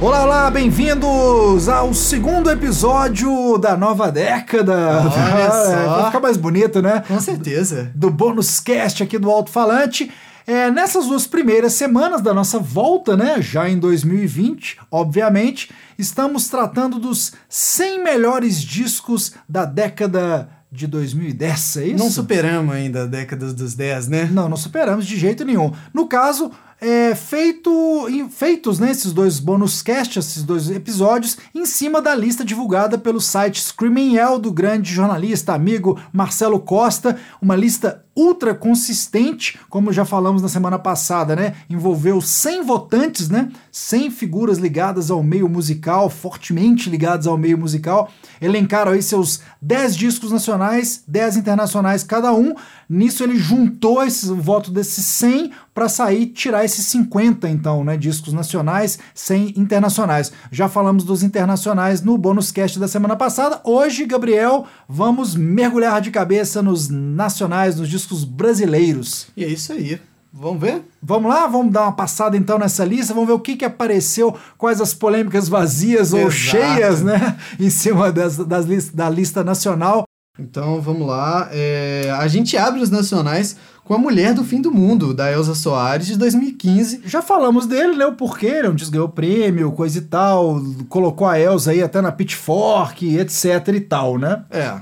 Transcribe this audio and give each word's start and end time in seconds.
Olá, 0.00 0.22
olá, 0.22 0.50
bem-vindos 0.50 1.68
ao 1.68 1.92
segundo 1.92 2.48
episódio 2.48 3.58
da 3.58 3.76
nova 3.76 4.12
década. 4.12 5.00
Olha 5.02 5.50
só. 5.50 5.96
Vai 5.96 6.04
ficar 6.06 6.20
mais 6.20 6.36
bonito, 6.36 6.80
né? 6.80 7.02
Com 7.08 7.20
certeza. 7.20 7.90
Do 7.96 8.08
bônus 8.08 8.60
cast 8.60 9.02
aqui 9.02 9.18
do 9.18 9.28
Alto 9.28 9.50
Falante. 9.50 10.08
É, 10.46 10.70
nessas 10.70 11.06
duas 11.06 11.26
primeiras 11.26 11.72
semanas 11.72 12.22
da 12.22 12.32
nossa 12.32 12.60
volta, 12.60 13.16
né, 13.16 13.42
já 13.42 13.68
em 13.68 13.76
2020, 13.76 14.78
obviamente, 14.88 15.68
estamos 15.98 16.48
tratando 16.48 17.00
dos 17.00 17.32
100 17.48 18.02
melhores 18.04 18.62
discos 18.62 19.32
da 19.48 19.64
década 19.64 20.48
de 20.70 20.86
2010, 20.86 21.76
é 21.76 21.86
isso? 21.88 21.98
Não 21.98 22.10
superamos 22.10 22.74
ainda 22.74 23.02
a 23.02 23.06
década 23.06 23.52
dos 23.52 23.74
10, 23.74 24.08
né? 24.08 24.28
Não, 24.30 24.48
não 24.48 24.56
superamos 24.56 25.06
de 25.06 25.18
jeito 25.18 25.44
nenhum. 25.44 25.72
No 25.92 26.06
caso, 26.06 26.50
é, 26.80 27.14
feito, 27.14 28.06
feitos 28.30 28.78
né, 28.78 28.90
esses 28.90 29.12
dois 29.12 29.40
bônus 29.40 29.82
cast, 29.82 30.18
esses 30.18 30.42
dois 30.42 30.70
episódios, 30.70 31.36
em 31.54 31.66
cima 31.66 32.00
da 32.00 32.14
lista 32.14 32.44
divulgada 32.44 32.96
pelo 32.96 33.20
site 33.20 33.60
Screaming 33.60 34.14
Yell 34.14 34.38
do 34.38 34.52
grande 34.52 34.92
jornalista, 34.92 35.52
amigo 35.52 36.00
Marcelo 36.12 36.60
Costa, 36.60 37.18
uma 37.42 37.56
lista 37.56 38.04
ultra 38.18 38.52
consistente, 38.52 39.56
como 39.70 39.92
já 39.92 40.04
falamos 40.04 40.42
na 40.42 40.48
semana 40.48 40.76
passada, 40.76 41.36
né? 41.36 41.54
Envolveu 41.70 42.20
100 42.20 42.64
votantes, 42.64 43.28
né? 43.28 43.48
100 43.70 44.10
figuras 44.10 44.58
ligadas 44.58 45.08
ao 45.08 45.22
meio 45.22 45.48
musical, 45.48 46.10
fortemente 46.10 46.90
ligadas 46.90 47.28
ao 47.28 47.38
meio 47.38 47.56
musical, 47.56 48.10
elencaram 48.40 48.90
aí 48.90 49.02
seus 49.02 49.40
10 49.62 49.94
discos 49.96 50.32
nacionais, 50.32 51.04
10 51.06 51.36
internacionais 51.36 52.02
cada 52.02 52.32
um. 52.32 52.54
Nisso 52.88 53.22
ele 53.22 53.38
juntou 53.38 54.02
esse, 54.02 54.26
voto 54.32 54.70
desses 54.72 55.04
100 55.04 55.52
para 55.74 55.88
sair 55.88 56.26
tirar 56.26 56.64
esses 56.64 56.86
50 56.86 57.48
então, 57.48 57.84
né, 57.84 57.96
discos 57.96 58.32
nacionais, 58.32 58.98
100 59.14 59.54
internacionais. 59.56 60.32
Já 60.50 60.68
falamos 60.68 61.04
dos 61.04 61.22
internacionais 61.22 62.02
no 62.02 62.18
bônus 62.18 62.50
cast 62.50 62.80
da 62.80 62.88
semana 62.88 63.14
passada. 63.14 63.60
Hoje, 63.62 64.06
Gabriel, 64.06 64.66
vamos 64.88 65.36
mergulhar 65.36 66.00
de 66.00 66.10
cabeça 66.10 66.62
nos 66.62 66.88
nacionais, 66.88 67.76
nos 67.76 67.88
discos 67.88 68.07
brasileiros. 68.24 69.28
E 69.36 69.44
é 69.44 69.48
isso 69.48 69.72
aí. 69.72 70.00
Vamos 70.32 70.60
ver? 70.60 70.82
Vamos 71.02 71.30
lá, 71.32 71.46
vamos 71.46 71.72
dar 71.72 71.82
uma 71.84 71.92
passada 71.92 72.36
então 72.36 72.58
nessa 72.58 72.84
lista, 72.84 73.14
vamos 73.14 73.26
ver 73.28 73.32
o 73.34 73.40
que, 73.40 73.56
que 73.56 73.64
apareceu, 73.64 74.36
quais 74.58 74.80
as 74.80 74.92
polêmicas 74.92 75.48
vazias 75.48 76.12
ou 76.12 76.20
Exato. 76.20 76.32
cheias, 76.34 77.02
né, 77.02 77.36
em 77.58 77.70
cima 77.70 78.12
das, 78.12 78.36
das 78.36 78.66
lis- 78.66 78.90
da 78.90 79.08
lista 79.08 79.42
nacional. 79.42 80.04
Então 80.38 80.80
vamos 80.82 81.06
lá. 81.06 81.48
É, 81.50 82.14
A 82.18 82.28
gente 82.28 82.56
abre 82.56 82.80
os 82.80 82.90
nacionais 82.90 83.56
com 83.84 83.94
A 83.94 83.98
Mulher 83.98 84.34
do 84.34 84.44
Fim 84.44 84.60
do 84.60 84.70
Mundo, 84.70 85.14
da 85.14 85.32
Elza 85.32 85.54
Soares, 85.54 86.06
de 86.06 86.16
2015. 86.18 87.00
Já 87.06 87.22
falamos 87.22 87.66
dele, 87.66 87.96
né, 87.96 88.04
o 88.06 88.12
porquê, 88.12 88.46
ele 88.46 88.66
é 88.66 88.70
um 88.70 88.74
disco 88.74 88.90
que 88.92 88.98
ganhou 88.98 89.08
prêmio, 89.08 89.72
coisa 89.72 89.98
e 89.98 90.02
tal, 90.02 90.60
colocou 90.90 91.26
a 91.26 91.40
Elsa 91.40 91.70
aí 91.70 91.82
até 91.82 92.00
na 92.02 92.12
Pitchfork, 92.12 93.16
etc 93.18 93.66
e 93.74 93.80
tal, 93.80 94.18
né? 94.18 94.44
É. 94.50 94.74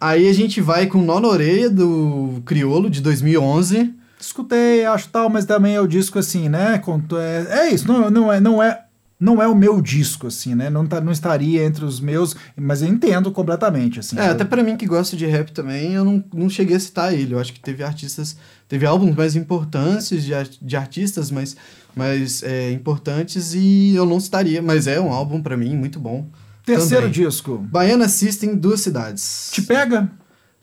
Aí 0.00 0.28
a 0.28 0.32
gente 0.32 0.60
vai 0.60 0.86
com 0.86 1.02
Nó 1.02 1.20
na 1.20 1.28
Orelha, 1.28 1.70
do 1.70 2.42
Criolo, 2.44 2.90
de 2.90 3.00
2011. 3.00 3.94
Escutei, 4.20 4.84
acho 4.84 5.08
tal, 5.08 5.28
mas 5.28 5.44
também 5.44 5.74
é 5.74 5.80
o 5.80 5.86
disco 5.86 6.18
assim, 6.18 6.48
né, 6.48 6.80
é, 7.18 7.58
é 7.58 7.70
isso, 7.70 7.86
não, 7.86 8.10
não 8.10 8.32
é... 8.32 8.40
Não 8.40 8.62
é 8.62 8.84
não 9.24 9.40
é 9.40 9.46
o 9.46 9.54
meu 9.54 9.80
disco, 9.80 10.26
assim, 10.26 10.54
né? 10.54 10.68
Não, 10.68 10.86
tá, 10.86 11.00
não 11.00 11.12
estaria 11.12 11.64
entre 11.64 11.84
os 11.84 11.98
meus, 12.00 12.36
mas 12.56 12.82
eu 12.82 12.88
entendo 12.88 13.30
completamente, 13.30 14.00
assim. 14.00 14.18
É, 14.18 14.28
até 14.28 14.44
pra 14.44 14.62
mim 14.62 14.76
que 14.76 14.86
gosto 14.86 15.16
de 15.16 15.24
rap 15.24 15.50
também, 15.52 15.94
eu 15.94 16.04
não, 16.04 16.22
não 16.34 16.50
cheguei 16.50 16.76
a 16.76 16.80
citar 16.80 17.14
ele. 17.14 17.32
Eu 17.32 17.38
acho 17.38 17.52
que 17.52 17.60
teve 17.60 17.82
artistas, 17.82 18.36
teve 18.68 18.84
álbuns 18.84 19.16
mais 19.16 19.34
importantes 19.34 20.22
de, 20.22 20.32
de 20.60 20.76
artistas 20.76 21.30
mais, 21.30 21.56
mais 21.96 22.42
é, 22.42 22.70
importantes 22.72 23.54
e 23.54 23.94
eu 23.94 24.04
não 24.04 24.20
citaria, 24.20 24.60
mas 24.60 24.86
é 24.86 25.00
um 25.00 25.12
álbum 25.12 25.40
pra 25.40 25.56
mim 25.56 25.74
muito 25.74 25.98
bom. 25.98 26.26
Terceiro 26.64 27.08
também. 27.08 27.12
disco. 27.26 27.58
Baiana 27.70 28.08
System, 28.08 28.56
Duas 28.56 28.80
Cidades. 28.80 29.50
Te 29.52 29.62
pega? 29.62 30.10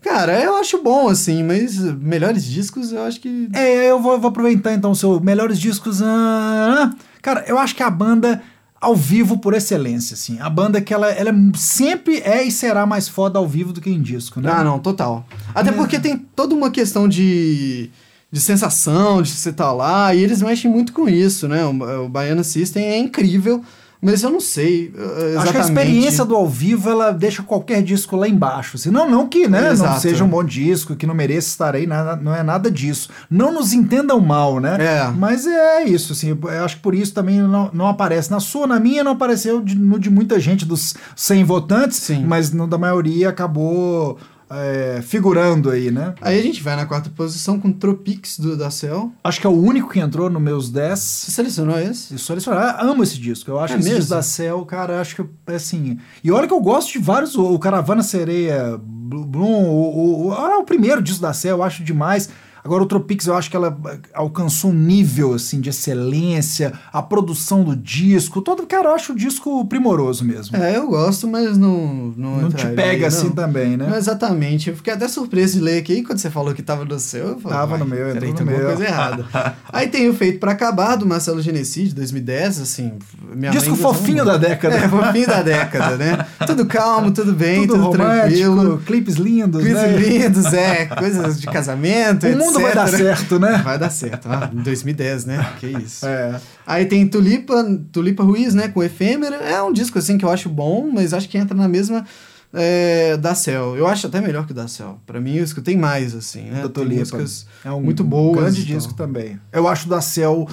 Cara, 0.02 0.42
eu 0.42 0.56
acho 0.56 0.82
bom, 0.82 1.10
assim, 1.10 1.44
mas 1.44 1.78
melhores 1.80 2.44
discos 2.44 2.92
eu 2.92 3.04
acho 3.04 3.20
que. 3.22 3.48
É, 3.54 3.90
eu 3.92 4.02
vou, 4.02 4.20
vou 4.20 4.30
aproveitar 4.30 4.74
então 4.74 4.92
o 4.92 4.96
seu 4.96 5.20
melhores 5.20 5.60
discos. 5.60 6.02
ah, 6.02 6.92
cara, 7.22 7.46
eu 7.48 7.58
acho 7.60 7.76
que 7.76 7.84
a 7.84 7.90
banda 7.90 8.42
ao 8.80 8.96
vivo 8.96 9.38
por 9.38 9.54
excelência, 9.54 10.16
assim. 10.16 10.40
A 10.40 10.50
banda 10.50 10.82
que 10.82 10.92
ela, 10.92 11.08
ela 11.12 11.30
é- 11.30 11.58
sempre 11.58 12.18
é 12.22 12.42
e 12.44 12.52
será 12.52 12.84
mais 12.84 13.08
foda 13.08 13.38
ao 13.38 13.48
vivo 13.48 13.72
do 13.72 13.80
que 13.80 13.92
em 13.92 14.02
disco, 14.02 14.42
né? 14.42 14.52
Ah, 14.52 14.64
não, 14.64 14.80
total. 14.80 15.24
Até 15.54 15.70
É. 15.70 15.74
porque 15.74 16.00
tem 16.00 16.18
toda 16.18 16.56
uma 16.56 16.72
questão 16.72 17.08
de, 17.08 17.92
de 18.32 18.42
sensação, 18.42 19.22
de 19.22 19.30
você 19.30 19.52
estar 19.52 19.72
lá, 19.72 20.16
e 20.16 20.24
eles 20.24 20.42
mexem 20.42 20.72
muito 20.72 20.94
com 20.94 21.08
isso, 21.08 21.48
né? 21.48 21.64
O, 21.64 22.06
o 22.06 22.10
Baiana 22.10 22.44
System 22.44 22.84
é 22.86 22.98
incrível, 22.98 23.64
mas 24.02 24.24
eu 24.24 24.30
não 24.32 24.40
sei 24.40 24.92
exatamente. 24.96 25.38
Acho 25.38 25.52
que 25.52 25.58
a 25.58 25.62
experiência 25.62 26.26
do 26.26 26.36
ao 26.36 26.48
vivo 26.48 26.90
ela 26.90 27.12
deixa 27.12 27.44
qualquer 27.44 27.84
disco 27.84 28.16
lá 28.16 28.28
embaixo. 28.28 28.78
Assim. 28.78 28.90
Não, 28.90 29.10
não 29.10 29.28
que 29.28 29.48
né, 29.48 29.74
não 29.74 30.00
seja 30.00 30.24
um 30.24 30.28
bom 30.28 30.44
disco, 30.44 30.96
que 30.96 31.06
não 31.06 31.14
mereça 31.14 31.48
estar 31.50 31.76
aí, 31.76 31.86
nada, 31.86 32.16
não 32.16 32.34
é 32.36 32.42
nada 32.42 32.72
disso. 32.72 33.10
Não 33.30 33.54
nos 33.54 33.74
entendam 33.74 34.20
mal, 34.20 34.60
né? 34.60 34.78
É. 34.80 35.12
Mas 35.12 35.46
é 35.46 35.84
isso, 35.84 36.14
assim. 36.14 36.30
Eu 36.30 36.66
acho 36.66 36.78
que 36.78 36.82
por 36.82 36.96
isso 36.96 37.14
também 37.14 37.40
não, 37.40 37.70
não 37.74 37.88
aparece. 37.88 38.32
Na 38.32 38.40
sua, 38.40 38.66
na 38.66 38.80
minha, 38.80 39.04
não 39.04 39.12
apareceu 39.12 39.62
de- 39.62 39.78
no 39.78 40.00
de 40.00 40.10
muita 40.10 40.40
gente 40.40 40.66
dos 40.66 40.96
100 41.16 41.44
votantes, 41.44 41.98
Sim. 41.98 42.26
mas 42.26 42.52
no 42.52 42.66
da 42.68 42.78
maioria 42.78 43.30
acabou 43.30 44.18
é, 44.52 45.02
figurando 45.02 45.70
aí, 45.70 45.92
né? 45.92 46.14
Aí 46.22 46.40
a 46.40 46.42
gente 46.42 46.62
vai 46.62 46.76
na 46.76 46.86
quarta 46.86 47.10
posição 47.10 47.60
com 47.60 47.72
Tropics 47.72 48.38
do 48.40 48.58
da 48.58 48.70
Cell. 48.70 49.12
Acho 49.24 49.40
que 49.40 49.48
é 49.48 49.50
o 49.50 49.54
único 49.54 49.90
que 49.90 50.00
entrou 50.00 50.30
nos 50.30 50.42
meus 50.42 50.70
10. 50.70 51.00
Você 51.00 51.32
selecionou 51.32 51.80
esse? 51.80 52.14
Eu 52.14 52.20
selecionar, 52.20 52.84
amo 52.84 53.04
esse 53.04 53.18
disco. 53.20 53.50
Eu 53.50 53.60
acho 53.60 53.74
É 53.74 53.78
esse 53.78 53.84
disco 53.86 54.00
mesmo? 54.00 54.16
da 54.16 54.22
Cell, 54.22 54.66
cara, 54.66 55.00
acho 55.02 55.16
que 55.16 55.26
é 55.48 55.56
assim. 55.56 55.98
E 56.24 56.32
olha 56.32 56.48
que 56.48 56.54
eu 56.54 56.62
gosto 56.62 56.92
de 56.92 57.00
vários. 57.00 57.36
O 57.36 57.58
Caravana 57.60 58.04
Sereia, 58.04 58.80
Bloom, 58.82 59.64
o, 59.66 59.98
o, 59.98 60.28
o, 60.28 60.34
ah, 60.34 60.60
o 60.60 60.64
primeiro 60.64 61.02
disco 61.02 61.22
da 61.22 61.34
Cell, 61.34 61.58
eu 61.58 61.64
acho 61.64 61.84
demais. 61.84 62.30
Agora 62.64 62.84
o 62.84 62.86
Tropics 62.86 63.28
eu 63.28 63.36
acho 63.36 63.50
que 63.50 63.56
ela 63.56 63.78
alcançou 64.14 64.72
um 64.72 64.74
nível 64.74 65.34
assim 65.34 65.60
de 65.60 65.70
excelência, 65.70 66.74
a 66.92 67.02
produção 67.02 67.64
do 67.64 67.76
disco, 67.76 68.42
todo, 68.42 68.66
cara, 68.68 68.90
eu 68.90 68.96
acho 68.96 69.14
o 69.14 69.16
disco 69.16 69.66
primoroso 69.66 70.24
mesmo. 70.24 70.56
É, 70.58 70.78
eu 70.78 70.88
gosto, 70.88 71.28
mas 71.28 71.58
não. 71.58 72.14
Não, 72.16 72.42
Não 72.42 72.52
te 72.52 72.68
pega 72.68 73.08
assim 73.08 73.28
não. 73.28 73.36
também, 73.36 73.78
né? 73.78 73.88
Não 73.88 73.98
exatamente. 73.98 74.70
Eu 74.70 74.76
fiquei 74.76 74.94
até 74.94 75.08
surpreso 75.08 75.54
de 75.58 75.64
ler 75.64 75.80
aqui. 75.80 76.04
Quando 76.04 76.18
você 76.20 76.30
falou 76.30 76.54
que 76.54 76.62
tava 76.62 76.86
no 76.86 77.00
seu, 77.00 77.30
eu 77.30 77.40
falei, 77.40 77.58
Tava 77.58 77.72
"Uai, 77.72 77.80
no 77.80 77.86
meu, 77.86 78.10
entrou 78.12 78.34
peraí, 78.34 78.46
no 78.46 78.46
meu." 78.60 78.68
coisa 78.68 78.86
errada. 78.86 79.26
Aí 79.72 79.88
tem 79.88 80.10
o 80.10 80.14
Feito 80.14 80.40
Pra 80.40 80.52
Acabar, 80.52 80.96
do 80.96 81.06
Marcelo 81.06 81.42
Genesi, 81.42 81.86
de 81.86 81.96
2010, 81.96 82.60
assim... 82.62 82.94
Minha 83.34 83.52
disco 83.52 83.76
fofinho 83.76 84.24
da 84.26 84.38
década. 84.38 84.76
É, 84.76 84.88
fofinho 84.90 85.28
da 85.28 85.42
década, 85.42 85.98
né? 85.98 86.26
Tudo 86.46 86.66
calmo, 86.66 87.12
tudo 87.12 87.34
bem, 87.34 87.66
Tudo, 87.68 87.84
tudo, 87.86 87.92
tranquilo. 87.98 88.82
clipes 88.86 89.16
lindos, 89.16 89.62
Coisas 89.62 89.82
né? 89.82 89.98
lindos, 89.98 90.46
é. 90.54 90.86
Coisas 90.88 91.40
de 91.40 91.48
casamento, 91.48 92.26
O 92.52 92.60
mundo 92.60 92.64
vai 92.64 92.76
dar 92.76 92.88
certo, 92.88 93.40
né? 93.40 93.62
Vai 93.64 93.80
dar 93.80 93.90
certo. 93.90 94.28
Ah, 94.30 94.50
em 94.54 94.62
2010, 94.62 95.26
né? 95.26 95.54
Que 95.60 95.68
isso. 95.68 96.06
É. 96.06 96.40
Aí 96.66 96.86
tem 96.86 97.08
Tulipa, 97.08 97.64
Tulipa 97.92 98.24
Ruiz, 98.24 98.54
né, 98.54 98.68
com 98.68 98.84
Efêmera. 98.84 99.36
É 99.38 99.62
um 99.62 99.72
disco, 99.74 99.98
assim, 100.00 100.18
que 100.18 100.26
eu 100.26 100.30
acho 100.30 100.50
bom, 100.50 100.90
mas 100.94 101.14
acho 101.14 101.28
que 101.30 101.38
entra 101.38 101.56
na 101.56 101.68
mesma 101.68 102.06
é, 102.54 103.18
da 103.18 103.34
Cell. 103.36 103.76
Eu 103.78 103.88
acho 103.88 104.08
até 104.08 104.20
melhor 104.22 104.46
que 104.46 104.52
o 104.52 104.56
da 104.56 104.68
Cell. 104.68 105.00
Pra 105.06 105.20
mim, 105.22 105.36
eu 105.36 105.44
escutei 105.44 105.78
mais, 105.78 106.14
assim, 106.16 106.44
né? 106.44 106.58
da 106.58 106.70
Tem 106.70 106.84
Tulipa. 106.84 107.00
músicas 107.00 107.46
É 107.64 107.72
um 107.72 107.82
muito 107.82 108.04
boas. 108.04 108.38
grande 108.38 108.62
então. 108.62 108.76
disco 108.78 108.94
também. 108.94 109.40
Eu 109.52 109.68
acho 109.68 109.88
da 109.88 110.02
Cell 110.02 110.48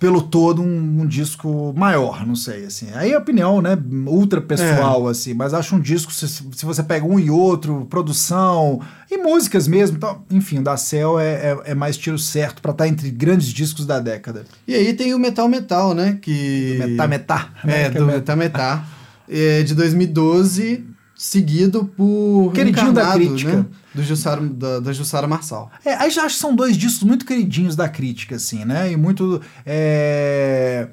pelo 0.00 0.22
todo 0.22 0.62
um, 0.62 1.02
um 1.02 1.06
disco 1.06 1.72
maior, 1.76 2.26
não 2.26 2.34
sei, 2.34 2.64
assim. 2.64 2.88
Aí 2.94 3.12
é 3.12 3.18
opinião, 3.18 3.60
né, 3.60 3.78
ultra 4.06 4.40
pessoal, 4.40 5.06
É. 5.06 5.10
assim, 5.12 5.34
mas 5.34 5.52
acho 5.54 5.76
um 5.76 5.80
disco, 5.80 6.10
se, 6.10 6.26
se 6.26 6.64
você 6.64 6.82
pega 6.82 7.04
um 7.06 7.20
e 7.20 7.30
outro, 7.30 7.86
produção 7.88 8.80
e 9.10 9.18
músicas 9.18 9.68
mesmo, 9.68 9.98
então, 9.98 10.22
enfim, 10.30 10.58
o 10.60 10.62
da 10.62 10.76
Cell 10.78 11.20
é, 11.20 11.32
é, 11.34 11.58
é 11.66 11.74
mais 11.74 11.96
tiro 11.98 12.18
certo 12.18 12.62
pra 12.62 12.72
estar 12.72 12.88
entre 12.88 13.10
grandes 13.10 13.48
discos 13.48 13.84
da 13.84 14.00
década. 14.00 14.46
E 14.66 14.74
aí 14.74 14.94
tem 14.94 15.12
o 15.12 15.18
Metal 15.18 15.46
Metal, 15.48 15.94
né? 15.94 16.18
Que... 16.20 16.76
Metá, 16.78 17.06
metá. 17.06 17.50
né, 17.62 17.82
É, 17.82 17.90
do 17.90 18.06
met- 18.06 18.16
Metal 18.16 18.36
Metal. 18.36 18.82
É, 19.28 19.62
de 19.62 19.74
2012, 19.74 20.84
seguido 21.22 21.84
por 21.96 22.50
Queridinho 22.54 22.92
da 22.94 23.12
crítica. 23.12 23.56
Né? 23.56 23.66
Do 23.94 24.02
Jussara, 24.02 24.40
da, 24.40 24.80
da 24.80 24.92
Jussara 24.92 25.26
Marçal. 25.26 25.70
É, 25.84 25.94
aí 25.94 26.10
já 26.10 26.22
acho 26.24 26.36
que 26.36 26.40
são 26.40 26.54
dois 26.56 26.76
discos 26.78 27.02
muito 27.02 27.26
queridinhos 27.26 27.76
da 27.76 27.88
crítica, 27.90 28.36
assim, 28.36 28.64
né? 28.64 28.90
E 28.90 28.96
muito. 28.96 29.40
É... 29.66 30.88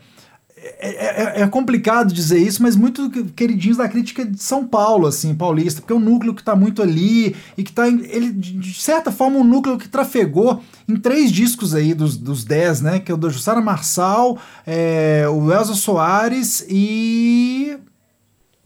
É, 0.80 1.40
é- 1.40 1.42
é 1.44 1.48
complicado 1.48 2.12
dizer 2.14 2.40
isso, 2.40 2.62
mas 2.62 2.76
muito 2.76 3.10
queridinhos 3.36 3.78
da 3.78 3.88
crítica 3.88 4.26
de 4.26 4.42
São 4.42 4.66
Paulo, 4.68 5.08
assim, 5.08 5.34
paulista, 5.34 5.80
porque 5.80 5.94
é 5.94 5.96
um 5.96 6.00
núcleo 6.00 6.34
que 6.34 6.44
tá 6.44 6.56
muito 6.58 6.82
ali 6.82 7.36
e 7.58 7.64
que 7.64 7.72
tá, 7.72 7.88
em- 7.88 8.04
ele, 8.06 8.32
de 8.34 8.52
de 8.54 8.74
certa 8.74 9.12
forma, 9.12 9.38
um 9.38 9.44
núcleo 9.46 9.78
que 9.78 9.88
trafegou 9.88 10.62
em 10.90 10.98
três 10.98 11.32
discos 11.32 11.74
aí 11.74 11.94
dos, 11.94 12.18
dos 12.18 12.44
dez, 12.44 12.82
né, 12.82 13.00
que 13.00 13.10
é 13.12 13.16
o 13.16 13.18
da 13.18 13.30
Jussara 13.30 13.62
Marçal, 13.62 14.38
é, 14.66 15.26
o 15.32 15.52
Elza 15.54 15.74
Soares 15.76 16.66
e 16.68 17.78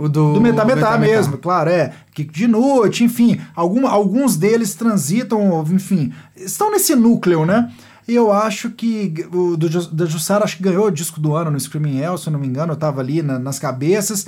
O 0.01 0.09
do, 0.09 0.33
do 0.33 0.42
Metá 0.42 0.65
Metá 0.65 0.98
mesmo, 0.98 1.38
claro, 1.38 1.69
é. 1.69 1.94
Que 2.12 2.24
de 2.24 2.48
noite, 2.48 3.03
enfim, 3.03 3.39
algum, 3.56 3.86
alguns 3.86 4.36
deles 4.36 4.74
transitam, 4.74 5.63
enfim, 5.71 6.12
estão 6.36 6.71
nesse 6.71 6.95
núcleo, 6.95 7.45
né? 7.45 7.71
E 8.07 8.15
eu 8.15 8.31
acho 8.31 8.71
que 8.71 9.13
o 9.31 9.56
do, 9.56 9.69
da 9.69 10.06
Jussara 10.07 10.44
acho 10.44 10.57
que 10.57 10.63
ganhou 10.63 10.88
o 10.88 10.92
disco 10.92 11.19
do 11.19 11.36
ano 11.36 11.51
no 11.51 11.59
Screaming 11.59 12.00
Hell, 12.00 12.18
se 12.18 12.27
eu 12.27 12.33
não 12.33 12.39
me 12.39 12.48
engano, 12.48 12.74
eu 12.74 12.77
tava 12.77 13.00
ali 13.00 13.21
na, 13.21 13.38
nas 13.38 13.59
cabeças. 13.59 14.25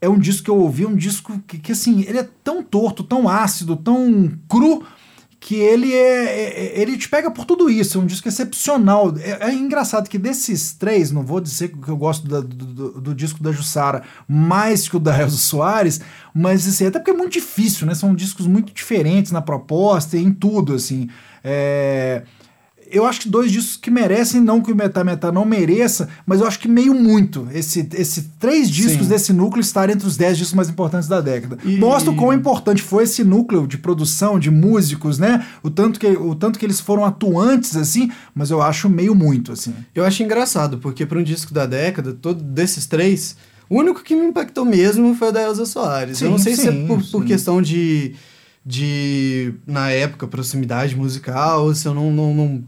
É 0.00 0.08
um 0.08 0.18
disco 0.18 0.42
que 0.42 0.50
eu 0.50 0.58
ouvi, 0.58 0.84
um 0.84 0.96
disco 0.96 1.38
que, 1.46 1.56
que 1.58 1.70
assim, 1.70 2.00
ele 2.00 2.18
é 2.18 2.28
tão 2.42 2.60
torto, 2.60 3.04
tão 3.04 3.28
ácido, 3.28 3.76
tão 3.76 4.28
cru, 4.48 4.82
que 5.42 5.56
ele 5.56 5.92
é, 5.92 6.24
é, 6.24 6.80
ele 6.80 6.96
te 6.96 7.08
pega 7.08 7.28
por 7.28 7.44
tudo 7.44 7.68
isso, 7.68 7.98
é 7.98 8.00
um 8.00 8.06
disco 8.06 8.28
excepcional. 8.28 9.12
É, 9.18 9.48
é 9.50 9.52
engraçado 9.52 10.08
que 10.08 10.16
desses 10.16 10.72
três, 10.72 11.10
não 11.10 11.24
vou 11.24 11.40
dizer 11.40 11.72
que 11.72 11.88
eu 11.88 11.96
gosto 11.96 12.28
da, 12.28 12.40
do, 12.40 12.46
do, 12.46 13.00
do, 13.00 13.14
disco 13.14 13.42
da 13.42 13.50
Jussara 13.50 14.04
mais 14.28 14.88
que 14.88 14.96
o 14.96 15.00
da 15.00 15.20
Elza 15.20 15.36
Soares, 15.36 16.00
mas 16.32 16.66
assim, 16.68 16.86
até 16.86 17.00
porque 17.00 17.10
é 17.10 17.14
muito 17.14 17.32
difícil, 17.32 17.88
né? 17.88 17.94
São 17.96 18.14
discos 18.14 18.46
muito 18.46 18.72
diferentes 18.72 19.32
na 19.32 19.42
proposta 19.42 20.16
e 20.16 20.22
em 20.22 20.32
tudo, 20.32 20.74
assim. 20.74 21.08
É, 21.42 22.22
eu 22.92 23.06
acho 23.06 23.20
que 23.22 23.28
dois 23.28 23.50
discos 23.50 23.76
que 23.76 23.90
merecem, 23.90 24.40
não 24.40 24.60
que 24.60 24.70
o 24.70 24.76
Meta 24.76 25.02
Meta 25.02 25.32
não 25.32 25.44
mereça, 25.44 26.08
mas 26.26 26.40
eu 26.40 26.46
acho 26.46 26.58
que 26.58 26.68
meio 26.68 26.94
muito. 26.94 27.48
Esse, 27.52 27.88
esse 27.94 28.30
três 28.38 28.70
discos 28.70 29.06
Sim. 29.06 29.08
desse 29.08 29.32
núcleo 29.32 29.60
estarem 29.60 29.94
entre 29.94 30.06
os 30.06 30.16
dez 30.16 30.36
discos 30.36 30.54
mais 30.54 30.68
importantes 30.68 31.08
da 31.08 31.20
década. 31.20 31.58
E... 31.64 31.76
Mostra 31.78 32.12
o 32.12 32.16
quão 32.16 32.32
importante 32.32 32.82
foi 32.82 33.04
esse 33.04 33.24
núcleo 33.24 33.66
de 33.66 33.78
produção, 33.78 34.38
de 34.38 34.50
músicos, 34.50 35.18
né? 35.18 35.44
O 35.62 35.70
tanto, 35.70 35.98
que, 35.98 36.06
o 36.06 36.34
tanto 36.34 36.58
que 36.58 36.66
eles 36.66 36.80
foram 36.80 37.04
atuantes, 37.04 37.76
assim, 37.76 38.10
mas 38.34 38.50
eu 38.50 38.60
acho 38.60 38.88
meio 38.88 39.14
muito, 39.14 39.52
assim. 39.52 39.74
Eu 39.94 40.04
acho 40.04 40.22
engraçado, 40.22 40.78
porque 40.78 41.06
para 41.06 41.18
um 41.18 41.22
disco 41.22 41.54
da 41.54 41.64
década, 41.64 42.12
todo 42.12 42.42
desses 42.42 42.86
três, 42.86 43.36
o 43.70 43.78
único 43.78 44.02
que 44.02 44.14
me 44.14 44.26
impactou 44.26 44.64
mesmo 44.64 45.14
foi 45.14 45.28
o 45.28 45.32
da 45.32 45.42
Elza 45.42 45.64
Soares. 45.64 46.18
Sim, 46.18 46.26
eu 46.26 46.30
não 46.30 46.38
sei 46.38 46.54
sim, 46.54 46.62
se 46.62 46.68
é 46.68 46.86
por, 46.86 47.02
por 47.02 47.24
questão 47.24 47.62
de 47.62 48.14
de, 48.64 49.54
na 49.66 49.90
época, 49.90 50.26
proximidade 50.26 50.94
musical, 50.96 51.74
se 51.74 51.86
eu 51.86 51.94
não, 51.94 52.12
não, 52.12 52.34
não 52.34 52.64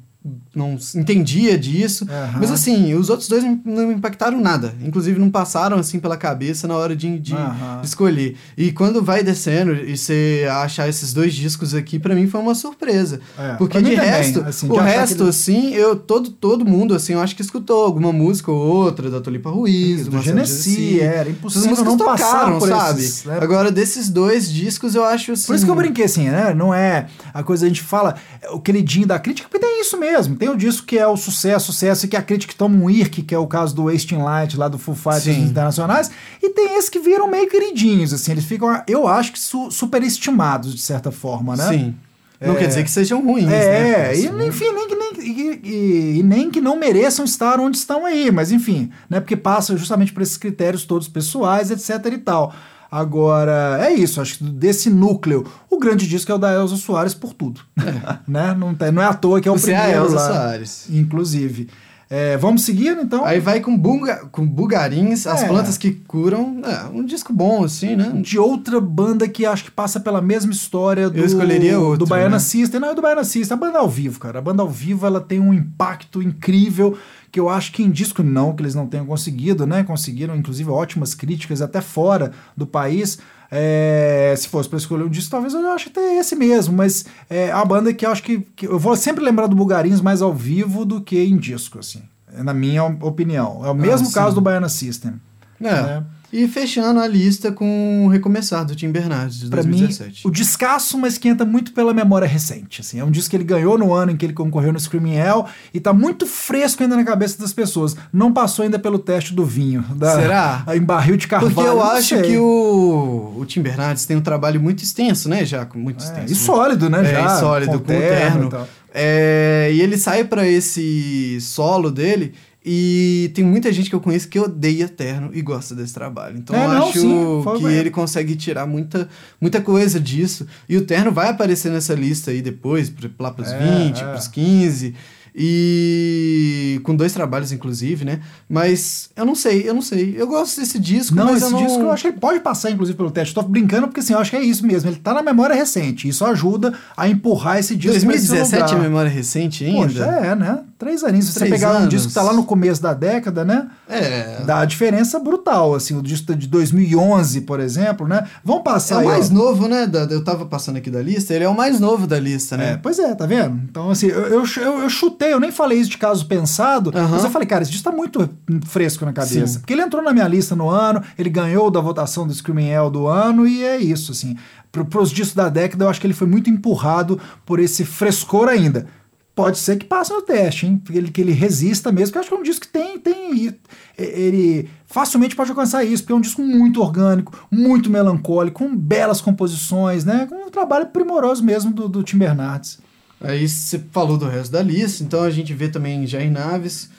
não 0.54 0.78
entendia 0.94 1.58
disso. 1.58 2.04
Uhum. 2.04 2.38
Mas 2.40 2.50
assim, 2.50 2.94
os 2.94 3.10
outros 3.10 3.28
dois 3.28 3.44
não 3.44 3.88
me 3.88 3.94
impactaram 3.94 4.40
nada. 4.40 4.74
Inclusive, 4.80 5.18
não 5.18 5.30
passaram 5.30 5.76
assim 5.76 6.00
pela 6.00 6.16
cabeça 6.16 6.66
na 6.66 6.74
hora 6.74 6.96
de, 6.96 7.18
de 7.18 7.34
uhum. 7.34 7.82
escolher. 7.82 8.36
E 8.56 8.72
quando 8.72 9.02
vai 9.02 9.22
descendo 9.22 9.74
e 9.74 9.96
você 9.96 10.46
achar 10.50 10.88
esses 10.88 11.12
dois 11.12 11.34
discos 11.34 11.74
aqui, 11.74 11.98
para 11.98 12.14
mim 12.14 12.26
foi 12.26 12.40
uma 12.40 12.54
surpresa. 12.54 13.20
É, 13.38 13.54
Porque 13.54 13.82
de 13.82 13.94
resto, 13.94 14.40
assim, 14.40 14.68
o 14.70 14.76
resto, 14.76 15.24
assim, 15.24 15.74
eu, 15.74 15.94
todo, 15.94 16.30
todo 16.30 16.64
mundo, 16.64 16.94
assim, 16.94 17.12
eu 17.12 17.20
acho 17.20 17.36
que 17.36 17.42
escutou 17.42 17.84
alguma 17.84 18.12
música 18.12 18.50
ou 18.50 18.58
outra 18.58 19.10
da 19.10 19.20
Tolipa 19.20 19.50
Ruiz, 19.50 20.06
do 20.06 20.22
Genesi, 20.22 21.00
era 21.00 21.28
impossível 21.28 21.72
Essas 21.72 21.84
não 21.84 21.98
tocaram, 21.98 22.60
sabe? 22.60 23.00
Esses, 23.00 23.24
né? 23.24 23.38
Agora, 23.42 23.70
desses 23.70 24.08
dois 24.08 24.50
discos, 24.50 24.94
eu 24.94 25.04
acho 25.04 25.32
assim... 25.32 25.46
Por 25.46 25.56
isso 25.56 25.66
que 25.66 25.70
eu 25.70 25.76
brinquei 25.76 26.06
assim, 26.06 26.30
né? 26.30 26.54
Não 26.54 26.72
é 26.72 27.08
a 27.34 27.42
coisa 27.42 27.66
a 27.66 27.68
gente 27.68 27.82
fala, 27.82 28.14
é 28.40 28.48
o 28.50 28.60
queridinho 28.60 29.06
da 29.06 29.18
crítica, 29.18 29.48
porque 29.50 29.64
tem 29.64 29.80
isso 29.80 29.98
mesmo 29.98 30.13
mesmo. 30.14 30.36
Tem 30.36 30.48
o 30.48 30.56
disco 30.56 30.86
que 30.86 30.98
é 30.98 31.06
o 31.06 31.16
sucesso, 31.16 31.72
sucesso, 31.72 32.06
e 32.06 32.08
que 32.08 32.16
a 32.16 32.22
crítica 32.22 32.54
toma 32.56 32.76
um 32.76 32.88
IRC, 32.88 33.22
que 33.22 33.34
é 33.34 33.38
o 33.38 33.46
caso 33.46 33.74
do 33.74 33.84
Wasting 33.84 34.18
Light, 34.18 34.56
lá 34.56 34.68
do 34.68 34.78
Full 34.78 34.94
Fighters 34.94 35.38
Internacionais. 35.38 36.10
E 36.42 36.50
tem 36.50 36.76
esses 36.76 36.88
que 36.88 37.00
viram 37.00 37.28
meio 37.28 37.48
queridinhos, 37.48 38.12
assim. 38.12 38.32
Eles 38.32 38.44
ficam, 38.44 38.82
eu 38.86 39.08
acho 39.08 39.32
que 39.32 39.38
su 39.38 39.70
superestimados, 39.70 40.74
de 40.74 40.80
certa 40.80 41.10
forma, 41.10 41.56
né? 41.56 41.68
Sim. 41.68 41.94
Não 42.40 42.54
é, 42.54 42.58
quer 42.58 42.66
dizer 42.66 42.84
que 42.84 42.90
sejam 42.90 43.24
ruins, 43.24 43.46
é, 43.46 43.48
né? 43.48 44.14
É, 44.14 44.46
enfim, 44.46 44.70
nem, 44.72 44.88
nem, 44.88 45.12
e, 45.20 45.60
e, 45.64 46.18
e, 46.18 46.22
nem 46.22 46.50
que 46.50 46.60
não 46.60 46.76
mereçam 46.76 47.24
estar 47.24 47.58
onde 47.58 47.76
estão 47.76 48.04
aí, 48.04 48.30
mas 48.30 48.52
enfim, 48.52 48.90
né? 49.08 49.20
Porque 49.20 49.36
passa 49.36 49.76
justamente 49.76 50.12
por 50.12 50.22
esses 50.22 50.36
critérios 50.36 50.84
todos 50.84 51.08
pessoais, 51.08 51.70
etc 51.70 52.12
e 52.12 52.18
tal. 52.18 52.54
Agora, 52.94 53.84
é 53.84 53.92
isso, 53.92 54.20
acho 54.20 54.38
que 54.38 54.44
desse 54.44 54.88
núcleo, 54.88 55.44
o 55.68 55.80
grande 55.80 56.06
disco 56.06 56.30
é 56.30 56.34
o 56.36 56.38
da 56.38 56.52
Elza 56.52 56.76
Soares 56.76 57.12
por 57.12 57.34
tudo. 57.34 57.60
É. 57.76 58.18
né? 58.30 58.54
não, 58.56 58.72
tem, 58.72 58.92
não 58.92 59.02
é 59.02 59.06
à 59.06 59.12
toa 59.12 59.40
que 59.40 59.48
é 59.48 59.50
o 59.50 59.58
Você 59.58 59.72
primeiro 59.72 59.90
é 59.90 59.94
a 59.94 59.96
Elza 59.96 60.14
lá, 60.14 60.28
Soares. 60.28 60.86
Inclusive. 60.88 61.68
É, 62.08 62.36
vamos 62.36 62.62
seguir, 62.62 62.96
então? 62.96 63.24
Aí 63.24 63.40
vai 63.40 63.58
com, 63.58 63.76
bunga, 63.76 64.26
com 64.30 64.46
Bugarins, 64.46 65.26
As 65.26 65.42
é. 65.42 65.48
Plantas 65.48 65.76
que 65.76 65.90
Curam. 65.90 66.60
É, 66.64 66.84
um 66.96 67.04
disco 67.04 67.32
bom, 67.32 67.64
assim, 67.64 67.96
né? 67.96 68.12
De 68.22 68.38
outra 68.38 68.80
banda 68.80 69.26
que 69.26 69.44
acho 69.44 69.64
que 69.64 69.72
passa 69.72 69.98
pela 69.98 70.22
mesma 70.22 70.52
história 70.52 71.10
do, 71.10 71.18
Eu 71.18 71.24
escolheria 71.24 71.80
outro, 71.80 72.04
do 72.04 72.06
Baiana 72.06 72.36
né? 72.36 72.38
System. 72.38 72.78
Não, 72.78 72.90
é 72.90 72.94
do 72.94 73.02
Baiana 73.02 73.24
System. 73.24 73.56
A 73.56 73.58
banda 73.58 73.78
ao 73.80 73.88
vivo, 73.88 74.20
cara. 74.20 74.38
A 74.38 74.42
banda 74.42 74.62
ao 74.62 74.68
vivo 74.68 75.04
ela 75.04 75.20
tem 75.20 75.40
um 75.40 75.52
impacto 75.52 76.22
incrível 76.22 76.96
que 77.34 77.40
eu 77.40 77.48
acho 77.48 77.72
que 77.72 77.82
em 77.82 77.90
disco 77.90 78.22
não, 78.22 78.54
que 78.54 78.62
eles 78.62 78.76
não 78.76 78.86
tenham 78.86 79.04
conseguido, 79.04 79.66
né? 79.66 79.82
Conseguiram, 79.82 80.36
inclusive, 80.36 80.70
ótimas 80.70 81.16
críticas 81.16 81.60
até 81.60 81.80
fora 81.80 82.30
do 82.56 82.64
país. 82.64 83.18
É, 83.50 84.32
se 84.38 84.46
fosse 84.46 84.68
para 84.68 84.78
escolher 84.78 85.02
um 85.02 85.08
disco, 85.08 85.32
talvez 85.32 85.52
eu 85.52 85.72
acho 85.72 85.88
até 85.88 86.16
esse 86.16 86.36
mesmo, 86.36 86.76
mas 86.76 87.04
é 87.28 87.50
a 87.50 87.64
banda 87.64 87.92
que 87.92 88.06
eu 88.06 88.10
acho 88.12 88.22
que, 88.22 88.38
que, 88.54 88.68
eu 88.68 88.78
vou 88.78 88.94
sempre 88.94 89.24
lembrar 89.24 89.48
do 89.48 89.56
Bugarins 89.56 90.00
mais 90.00 90.22
ao 90.22 90.32
vivo 90.32 90.84
do 90.84 91.00
que 91.00 91.18
em 91.24 91.36
disco, 91.36 91.80
assim, 91.80 92.02
na 92.32 92.54
minha 92.54 92.84
opinião. 92.84 93.66
É 93.66 93.70
o 93.70 93.74
mesmo 93.74 94.06
ah, 94.10 94.12
caso 94.12 94.36
do 94.36 94.40
Baiana 94.40 94.68
System. 94.68 95.14
É. 95.60 95.82
Né? 95.82 96.04
E 96.36 96.48
fechando 96.48 96.98
a 96.98 97.06
lista 97.06 97.52
com 97.52 98.06
o 98.06 98.08
Recomeçar, 98.08 98.64
do 98.64 98.74
Tim 98.74 98.90
Bernardes, 98.90 99.38
de 99.38 99.46
pra 99.46 99.62
2017. 99.62 100.08
Mim, 100.08 100.28
o 100.28 100.32
descasso, 100.32 100.98
mas 100.98 101.16
que 101.16 101.28
entra 101.28 101.46
muito 101.46 101.72
pela 101.72 101.94
memória 101.94 102.26
recente. 102.26 102.80
Assim. 102.80 102.98
É 102.98 103.04
um 103.04 103.10
disco 103.12 103.30
que 103.30 103.36
ele 103.36 103.44
ganhou 103.44 103.78
no 103.78 103.94
ano 103.94 104.10
em 104.10 104.16
que 104.16 104.26
ele 104.26 104.32
concorreu 104.32 104.72
no 104.72 104.80
Screaming 104.80 105.14
Hell 105.14 105.46
e 105.72 105.78
tá 105.78 105.92
muito 105.92 106.26
fresco 106.26 106.82
ainda 106.82 106.96
na 106.96 107.04
cabeça 107.04 107.38
das 107.38 107.52
pessoas. 107.52 107.96
Não 108.12 108.32
passou 108.32 108.64
ainda 108.64 108.80
pelo 108.80 108.98
teste 108.98 109.32
do 109.32 109.44
vinho. 109.44 109.82
Da, 109.94 110.16
Será? 110.16 110.64
Em 110.74 110.80
barril 110.80 111.16
de 111.16 111.28
carvalho. 111.28 111.54
Porque 111.54 111.68
eu 111.68 111.80
acho 111.80 112.20
que 112.20 112.36
o, 112.36 113.36
o 113.38 113.46
Tim 113.46 113.62
Bernardes 113.62 114.04
tem 114.04 114.16
um 114.16 114.20
trabalho 114.20 114.60
muito 114.60 114.82
extenso, 114.82 115.28
né? 115.28 115.44
Já, 115.44 115.64
muito 115.72 116.02
é, 116.02 116.08
extenso. 116.08 116.32
E 116.32 116.34
sólido, 116.34 116.90
né? 116.90 117.02
É, 117.02 117.12
já, 117.12 117.26
e 117.26 117.38
sólido, 117.38 117.78
com, 117.78 117.86
com 117.86 117.96
o 117.96 118.00
terno. 118.00 118.48
E, 118.52 118.66
é, 118.92 119.70
e 119.72 119.80
ele 119.80 119.96
sai 119.96 120.24
para 120.24 120.44
esse 120.44 121.40
solo 121.40 121.92
dele 121.92 122.34
e 122.64 123.30
tem 123.34 123.44
muita 123.44 123.70
gente 123.70 123.90
que 123.90 123.94
eu 123.94 124.00
conheço 124.00 124.26
que 124.26 124.38
odeia 124.38 124.88
Terno 124.88 125.30
e 125.34 125.42
gosta 125.42 125.74
desse 125.74 125.92
trabalho. 125.92 126.38
Então 126.38 126.56
é, 126.56 126.64
eu 126.64 126.68
não, 126.68 126.88
acho 126.88 126.98
sim, 126.98 127.42
que 127.58 127.66
ele 127.66 127.90
consegue 127.90 128.34
tirar 128.34 128.66
muita, 128.66 129.06
muita 129.38 129.60
coisa 129.60 130.00
disso. 130.00 130.46
E 130.66 130.76
o 130.78 130.86
Terno 130.86 131.12
vai 131.12 131.28
aparecer 131.28 131.70
nessa 131.70 131.92
lista 131.94 132.30
aí 132.30 132.40
depois, 132.40 132.90
lá 133.18 133.30
pros 133.30 133.52
é, 133.52 133.58
20, 133.58 134.00
é. 134.00 134.12
pros 134.12 134.28
15. 134.28 134.94
E 135.34 136.80
com 136.84 136.94
dois 136.94 137.12
trabalhos, 137.12 137.50
inclusive, 137.50 138.04
né? 138.04 138.20
Mas 138.48 139.10
eu 139.16 139.24
não 139.24 139.34
sei, 139.34 139.68
eu 139.68 139.74
não 139.74 139.82
sei. 139.82 140.14
Eu 140.16 140.28
gosto 140.28 140.60
desse 140.60 140.78
disco, 140.78 141.16
não, 141.16 141.26
mas 141.26 141.42
esse 141.42 141.50
não... 141.50 141.64
disco 141.64 141.80
eu 141.80 141.90
acho 141.90 142.02
que 142.02 142.08
ele 142.08 142.18
pode 142.18 142.40
passar, 142.40 142.70
inclusive, 142.70 142.96
pelo 142.96 143.10
teste. 143.10 143.30
Estou 143.30 143.42
brincando, 143.42 143.88
porque 143.88 144.00
assim, 144.00 144.12
eu 144.12 144.20
acho 144.20 144.30
que 144.30 144.36
é 144.36 144.42
isso 144.42 144.64
mesmo. 144.64 144.90
Ele 144.90 144.96
tá 144.96 145.12
na 145.12 145.22
memória 145.22 145.56
recente. 145.56 146.08
Isso 146.08 146.24
ajuda 146.24 146.74
a 146.96 147.08
empurrar 147.08 147.58
esse 147.58 147.74
disco 147.74 147.94
2017 147.94 148.74
é 148.74 148.78
memória 148.78 149.10
recente 149.10 149.64
ainda? 149.64 149.86
Poxa, 149.86 150.04
é, 150.04 150.34
né? 150.34 150.60
Três 150.78 151.02
aninhos. 151.02 151.26
Se 151.26 151.32
você 151.32 151.46
pegar 151.46 151.70
anos. 151.70 151.86
um 151.86 151.88
disco 151.88 152.08
que 152.08 152.14
tá 152.14 152.22
lá 152.22 152.32
no 152.32 152.44
começo 152.44 152.82
da 152.82 152.92
década, 152.92 153.44
né? 153.44 153.68
É. 153.88 154.42
Dá 154.44 154.60
a 154.60 154.64
diferença 154.64 155.18
brutal, 155.18 155.74
assim. 155.74 155.96
O 155.96 156.02
disco 156.02 156.34
de 156.34 156.46
2011, 156.46 157.40
por 157.42 157.60
exemplo, 157.60 158.06
né? 158.06 158.24
Vamos 158.44 158.62
passar 158.62 159.02
É 159.02 159.04
o 159.04 159.08
mais 159.08 159.30
ó. 159.30 159.34
novo, 159.34 159.68
né? 159.68 159.90
Eu 160.10 160.22
tava 160.22 160.46
passando 160.46 160.76
aqui 160.76 160.90
da 160.90 161.02
lista. 161.02 161.34
Ele 161.34 161.44
é 161.44 161.48
o 161.48 161.56
mais 161.56 161.80
novo 161.80 162.06
da 162.06 162.18
lista, 162.18 162.56
né? 162.56 162.72
É, 162.72 162.76
pois 162.76 162.98
é, 162.98 163.14
tá 163.14 163.26
vendo? 163.26 163.60
Então, 163.68 163.90
assim, 163.90 164.06
eu, 164.06 164.22
eu, 164.26 164.44
eu, 164.56 164.78
eu 164.80 164.90
chutei, 164.90 165.23
eu 165.32 165.40
nem 165.40 165.50
falei 165.50 165.78
isso 165.78 165.90
de 165.90 165.98
caso 165.98 166.26
pensado, 166.26 166.90
uhum. 166.94 167.08
mas 167.08 167.24
eu 167.24 167.30
falei, 167.30 167.46
cara, 167.46 167.62
esse 167.62 167.70
disco 167.70 167.90
tá 167.90 167.96
muito 167.96 168.28
fresco 168.66 169.04
na 169.04 169.12
cabeça. 169.12 169.46
Sim. 169.46 169.58
Porque 169.60 169.72
ele 169.72 169.82
entrou 169.82 170.02
na 170.02 170.12
minha 170.12 170.26
lista 170.28 170.56
no 170.56 170.68
ano, 170.68 171.02
ele 171.18 171.30
ganhou 171.30 171.70
da 171.70 171.80
votação 171.80 172.26
do 172.26 172.34
Screaming 172.34 172.68
Hell 172.68 172.90
do 172.90 173.06
ano, 173.06 173.46
e 173.46 173.62
é 173.62 173.76
isso, 173.76 174.12
assim. 174.12 174.36
Para 174.70 175.00
os 175.00 175.10
discos 175.10 175.34
da 175.34 175.48
década, 175.48 175.84
eu 175.84 175.88
acho 175.88 176.00
que 176.00 176.06
ele 176.06 176.14
foi 176.14 176.26
muito 176.26 176.50
empurrado 176.50 177.20
por 177.46 177.60
esse 177.60 177.84
frescor 177.84 178.48
ainda. 178.48 178.86
Pode 179.34 179.58
ser 179.58 179.76
que 179.76 179.84
passe 179.84 180.12
no 180.12 180.22
teste, 180.22 180.66
hein? 180.66 180.80
Que 180.84 180.96
ele, 180.96 181.10
que 181.10 181.20
ele 181.20 181.32
resista 181.32 181.90
mesmo, 181.90 182.06
porque 182.06 182.18
eu 182.18 182.20
acho 182.20 182.28
que 182.28 182.36
é 182.36 182.38
um 182.38 182.42
disco 182.42 182.66
que 182.66 182.72
tem, 182.72 182.98
tem. 182.98 183.56
Ele 183.98 184.68
facilmente 184.86 185.34
pode 185.34 185.50
alcançar 185.50 185.84
isso, 185.84 186.04
porque 186.04 186.12
é 186.12 186.16
um 186.16 186.20
disco 186.20 186.40
muito 186.40 186.80
orgânico, 186.80 187.46
muito 187.50 187.90
melancólico, 187.90 188.62
com 188.62 188.76
belas 188.76 189.20
composições, 189.20 190.04
né? 190.04 190.26
Com 190.28 190.46
um 190.46 190.50
trabalho 190.50 190.86
primoroso 190.86 191.42
mesmo 191.42 191.72
do, 191.72 191.88
do 191.88 192.04
Tim 192.04 192.18
Bernardes. 192.18 192.78
Aí 193.24 193.48
você 193.48 193.82
falou 193.90 194.18
do 194.18 194.28
resto 194.28 194.52
da 194.52 194.62
lista, 194.62 195.02
então 195.02 195.22
a 195.22 195.30
gente 195.30 195.54
vê 195.54 195.68
também 195.68 196.06
Jair 196.06 196.30
Naves. 196.30 196.90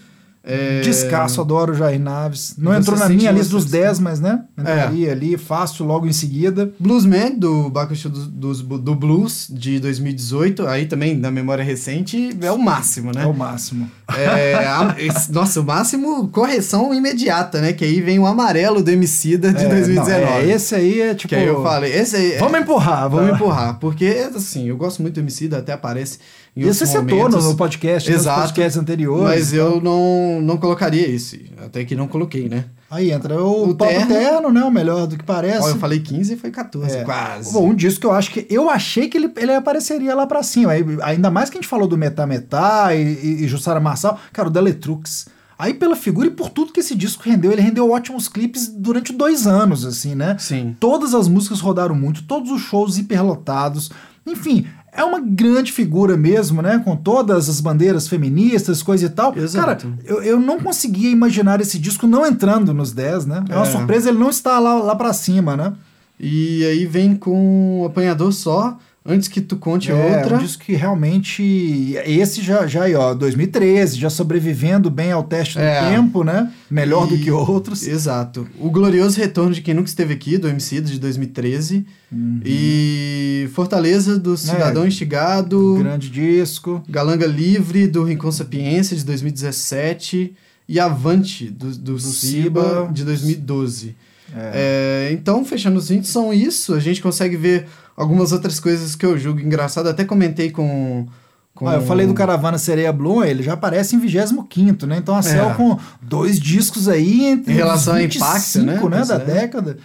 É... 0.46 0.82
Descasso, 0.82 1.42
adoro 1.42 1.74
Jair 1.74 2.00
Naves. 2.00 2.54
Não 2.58 2.72
você 2.72 2.80
entrou 2.80 3.00
na 3.00 3.10
minha 3.10 3.32
lista 3.32 3.54
dos 3.54 3.66
10, 3.66 4.00
mas 4.00 4.20
né? 4.20 4.44
Entraria 4.56 5.10
é. 5.10 5.12
ali 5.12 5.38
fácil 5.38 5.86
logo 5.86 6.06
em 6.06 6.14
seguida. 6.14 6.72
Bluesman, 6.80 7.38
do 7.38 7.70
Bakushu 7.70 8.10
do, 8.10 8.26
do, 8.28 8.78
do, 8.78 8.96
Blues, 8.96 9.48
de 9.50 9.80
2018. 9.80 10.68
Aí 10.68 10.86
também, 10.86 11.18
na 11.18 11.32
memória 11.32 11.64
recente, 11.64 12.38
é 12.40 12.52
o 12.52 12.60
máximo, 12.60 13.12
né? 13.12 13.24
É 13.24 13.26
o 13.26 13.34
máximo. 13.34 13.90
É, 14.16 14.54
a, 14.54 14.96
esse, 15.00 15.32
nossa, 15.32 15.60
o 15.60 15.64
máximo, 15.64 16.28
correção 16.28 16.94
imediata, 16.94 17.60
né? 17.60 17.74
Que 17.74 17.84
aí 17.84 18.00
vem 18.00 18.20
o 18.20 18.28
amarelo 18.28 18.84
do 18.84 18.92
Emicida 18.92 19.52
de 19.52 19.66
é, 19.66 19.68
2019. 19.68 20.26
Não, 20.26 20.32
é, 20.34 20.46
esse 20.46 20.76
aí 20.76 21.02
é 21.02 21.16
tipo... 21.16 21.30
Que 21.30 21.36
aí 21.36 21.48
eu 21.48 21.64
falei, 21.64 21.92
esse 21.92 22.16
aí... 22.16 22.38
Vamos 22.38 22.60
empurrar, 22.60 23.10
vamos 23.10 23.34
empurrar. 23.34 23.80
Porque, 23.80 24.30
assim, 24.36 24.70
eu 24.70 24.78
gosto 24.78 25.02
muito 25.02 25.16
do 25.16 25.22
Emicida, 25.22 25.58
até 25.58 25.74
aparece 25.74 26.20
E 26.56 26.62
outros 26.62 26.78
você 26.78 26.86
citou 26.86 27.04
no, 27.30 27.38
momentos. 27.38 27.54
podcast, 27.56 28.10
nos 28.10 28.22
Exato. 28.22 28.42
podcasts 28.42 28.78
anteriores. 28.82 29.24
Mas 29.24 29.54
e 29.54 29.58
tal. 29.58 29.72
eu 29.74 29.82
não, 29.82 30.42
não 30.42 30.58
colocaria 30.58 31.06
esse. 31.08 31.52
Até 31.58 31.84
que 31.84 31.96
não 31.96 32.08
coloquei, 32.08 32.48
né? 32.48 32.66
Aí 32.90 33.12
entra 33.12 33.42
o, 33.44 33.70
O 33.70 33.74
Terno. 33.76 34.08
Terno, 34.08 34.52
né? 34.52 34.64
O 34.64 34.72
melhor 34.72 35.06
do 35.06 35.18
que 35.18 35.24
parece. 35.24 35.64
Ó, 35.66 35.70
eu 35.70 35.76
falei 35.78 36.00
15 36.00 36.34
e 36.34 36.38
foi 36.38 36.52
14, 36.52 36.98
É. 36.98 37.04
quase. 37.04 37.52
Bom, 37.52 37.70
um 37.70 37.76
disco 37.76 38.00
que 38.02 38.06
eu 38.06 38.12
acho 38.14 38.32
que. 38.32 38.48
Eu 38.50 38.70
achei 38.70 39.10
que 39.10 39.18
ele, 39.18 39.30
ele 39.36 39.54
apareceria 39.54 40.16
lá 40.16 40.26
pra 40.26 40.42
cima. 40.44 40.72
Aí, 40.72 40.86
ainda 41.02 41.30
mais 41.30 41.50
que 41.50 41.58
a 41.58 41.62
gente 41.62 41.68
falou 41.70 41.88
do 41.90 41.98
Metá 41.98 42.26
Metá 42.26 42.96
e, 42.96 43.02
e, 43.04 43.44
e 43.44 43.48
Jussara 43.50 43.80
Marçal. 43.82 44.18
Cara, 44.32 44.48
o 44.48 44.52
Deletrux. 44.52 45.26
Aí, 45.60 45.74
pela 45.74 45.96
figura 45.96 46.28
e 46.28 46.32
por 46.32 46.50
tudo 46.50 46.72
que 46.72 46.80
esse 46.82 46.96
disco 46.96 47.24
rendeu, 47.26 47.52
ele 47.52 47.62
rendeu 47.62 47.90
ótimos 47.90 48.28
clipes 48.28 48.68
durante 48.68 49.12
dois 49.14 49.48
anos, 49.48 49.86
assim, 49.86 50.14
né? 50.14 50.36
Sim. 50.40 50.76
Todas 50.80 51.14
as 51.14 51.28
músicas 51.28 51.60
rodaram 51.62 51.96
muito, 51.96 52.24
todos 52.24 52.52
os 52.52 52.62
shows 52.62 52.98
hiperlotados. 52.98 53.90
Enfim, 54.28 54.68
é 54.96 55.04
uma 55.04 55.20
grande 55.20 55.72
figura 55.72 56.16
mesmo, 56.18 56.62
né? 56.62 56.82
Com 56.84 56.96
todas 56.96 57.50
as 57.50 57.60
bandeiras 57.62 58.08
feministas, 58.08 58.82
coisa 58.82 59.06
e 59.06 59.10
tal. 59.10 59.38
Exato. 59.38 59.66
Cara, 59.88 60.00
eu, 60.06 60.22
eu 60.24 60.40
não 60.40 60.60
conseguia 60.60 61.10
imaginar 61.12 61.60
esse 61.62 61.78
disco 61.78 62.08
não 62.08 62.26
entrando 62.26 62.74
nos 62.74 62.92
10, 62.94 63.26
né? 63.26 63.44
É 63.50 63.56
uma 63.56 63.66
É. 63.68 63.70
surpresa 63.72 64.10
ele 64.10 64.18
não 64.18 64.30
estar 64.30 64.58
lá, 64.60 64.76
lá 64.76 64.96
pra 64.96 65.12
cima, 65.14 65.56
né? 65.58 65.74
E 66.20 66.64
aí 66.66 66.86
vem 66.86 67.16
com 67.16 67.82
o 67.82 67.86
apanhador 67.86 68.32
só, 68.32 68.78
antes 69.06 69.28
que 69.28 69.40
tu 69.40 69.56
conte 69.58 69.92
É, 69.92 69.94
outra. 69.94 70.36
um 70.38 70.40
disco 70.40 70.64
que 70.64 70.74
realmente. 70.74 71.96
Esse 72.06 72.42
já, 72.42 72.66
já 72.66 72.84
aí, 72.84 72.96
ó, 72.96 73.14
2013, 73.14 73.98
já 73.98 74.10
sobrevivendo 74.10 74.90
bem 74.90 75.12
ao 75.12 75.24
teste 75.24 75.56
do 75.56 75.64
É. 75.64 75.90
tempo, 75.92 76.24
né? 76.24 76.52
Melhor 76.70 77.08
do 77.08 77.16
E- 77.16 77.20
que 77.20 77.30
outros. 77.32 77.86
Exato. 77.88 78.48
O 78.60 78.70
glorioso 78.72 79.18
retorno 79.20 79.54
de 79.54 79.62
quem 79.62 79.74
nunca 79.74 79.88
esteve 79.90 80.14
aqui, 80.14 80.38
do 80.38 80.48
MC 80.48 80.82
de 80.82 81.00
2013. 81.00 81.86
Uhum. 82.12 82.40
E 82.46 83.48
Fortaleza, 83.54 84.18
do 84.18 84.36
Cidadão 84.38 84.88
Instigado. 84.88 85.76
Grande 85.80 86.10
disco. 86.10 86.84
Galanga 86.90 87.26
Livre, 87.26 87.88
do 87.88 88.04
Rincon 88.04 88.32
Sapiência, 88.32 88.96
de 88.98 89.04
2017. 89.06 90.34
E 90.68 90.80
Avante, 90.80 91.48
do, 91.50 91.68
do, 91.78 92.00
Ciba. 92.00 92.64
Ciba, 92.64 92.90
de 92.92 93.04
2012. 93.04 93.96
É, 94.36 95.10
então, 95.14 95.46
fechando 95.46 95.78
os 95.78 95.90
20, 95.90 96.08
são 96.08 96.34
isso. 96.34 96.74
A 96.74 96.80
gente 96.80 97.02
consegue 97.02 97.38
ver 97.38 97.68
algumas 97.96 98.32
outras 98.32 98.60
coisas 98.60 98.96
que 98.96 99.06
eu 99.06 99.18
julgo 99.18 99.40
engraçado. 99.40 99.88
Até 99.88 100.04
comentei 100.04 100.52
com. 100.52 101.08
com... 101.54 101.68
Ah, 101.68 101.76
eu 101.76 101.82
falei 101.82 102.06
do 102.06 102.14
Caravana 102.14 102.58
Sereia 102.58 102.92
Blue, 102.92 103.24
ele 103.24 103.44
já 103.44 103.54
aparece 103.54 103.96
em 103.96 104.00
25, 104.00 104.86
né? 104.86 104.98
Então 104.98 105.16
a 105.16 105.22
Cell 105.22 105.52
É. 105.52 105.54
com 105.54 105.78
dois 106.02 106.40
discos 106.40 106.88
aí 106.88 107.26
entre 107.26 107.54
Em 107.54 107.56
relação 107.56 107.94
os 107.94 108.00
ao 108.00 108.06
impacto, 108.06 108.62
né? 108.62 108.78
Pois 108.80 109.08
da 109.08 109.16
é. 109.16 109.20
década. 109.20 109.78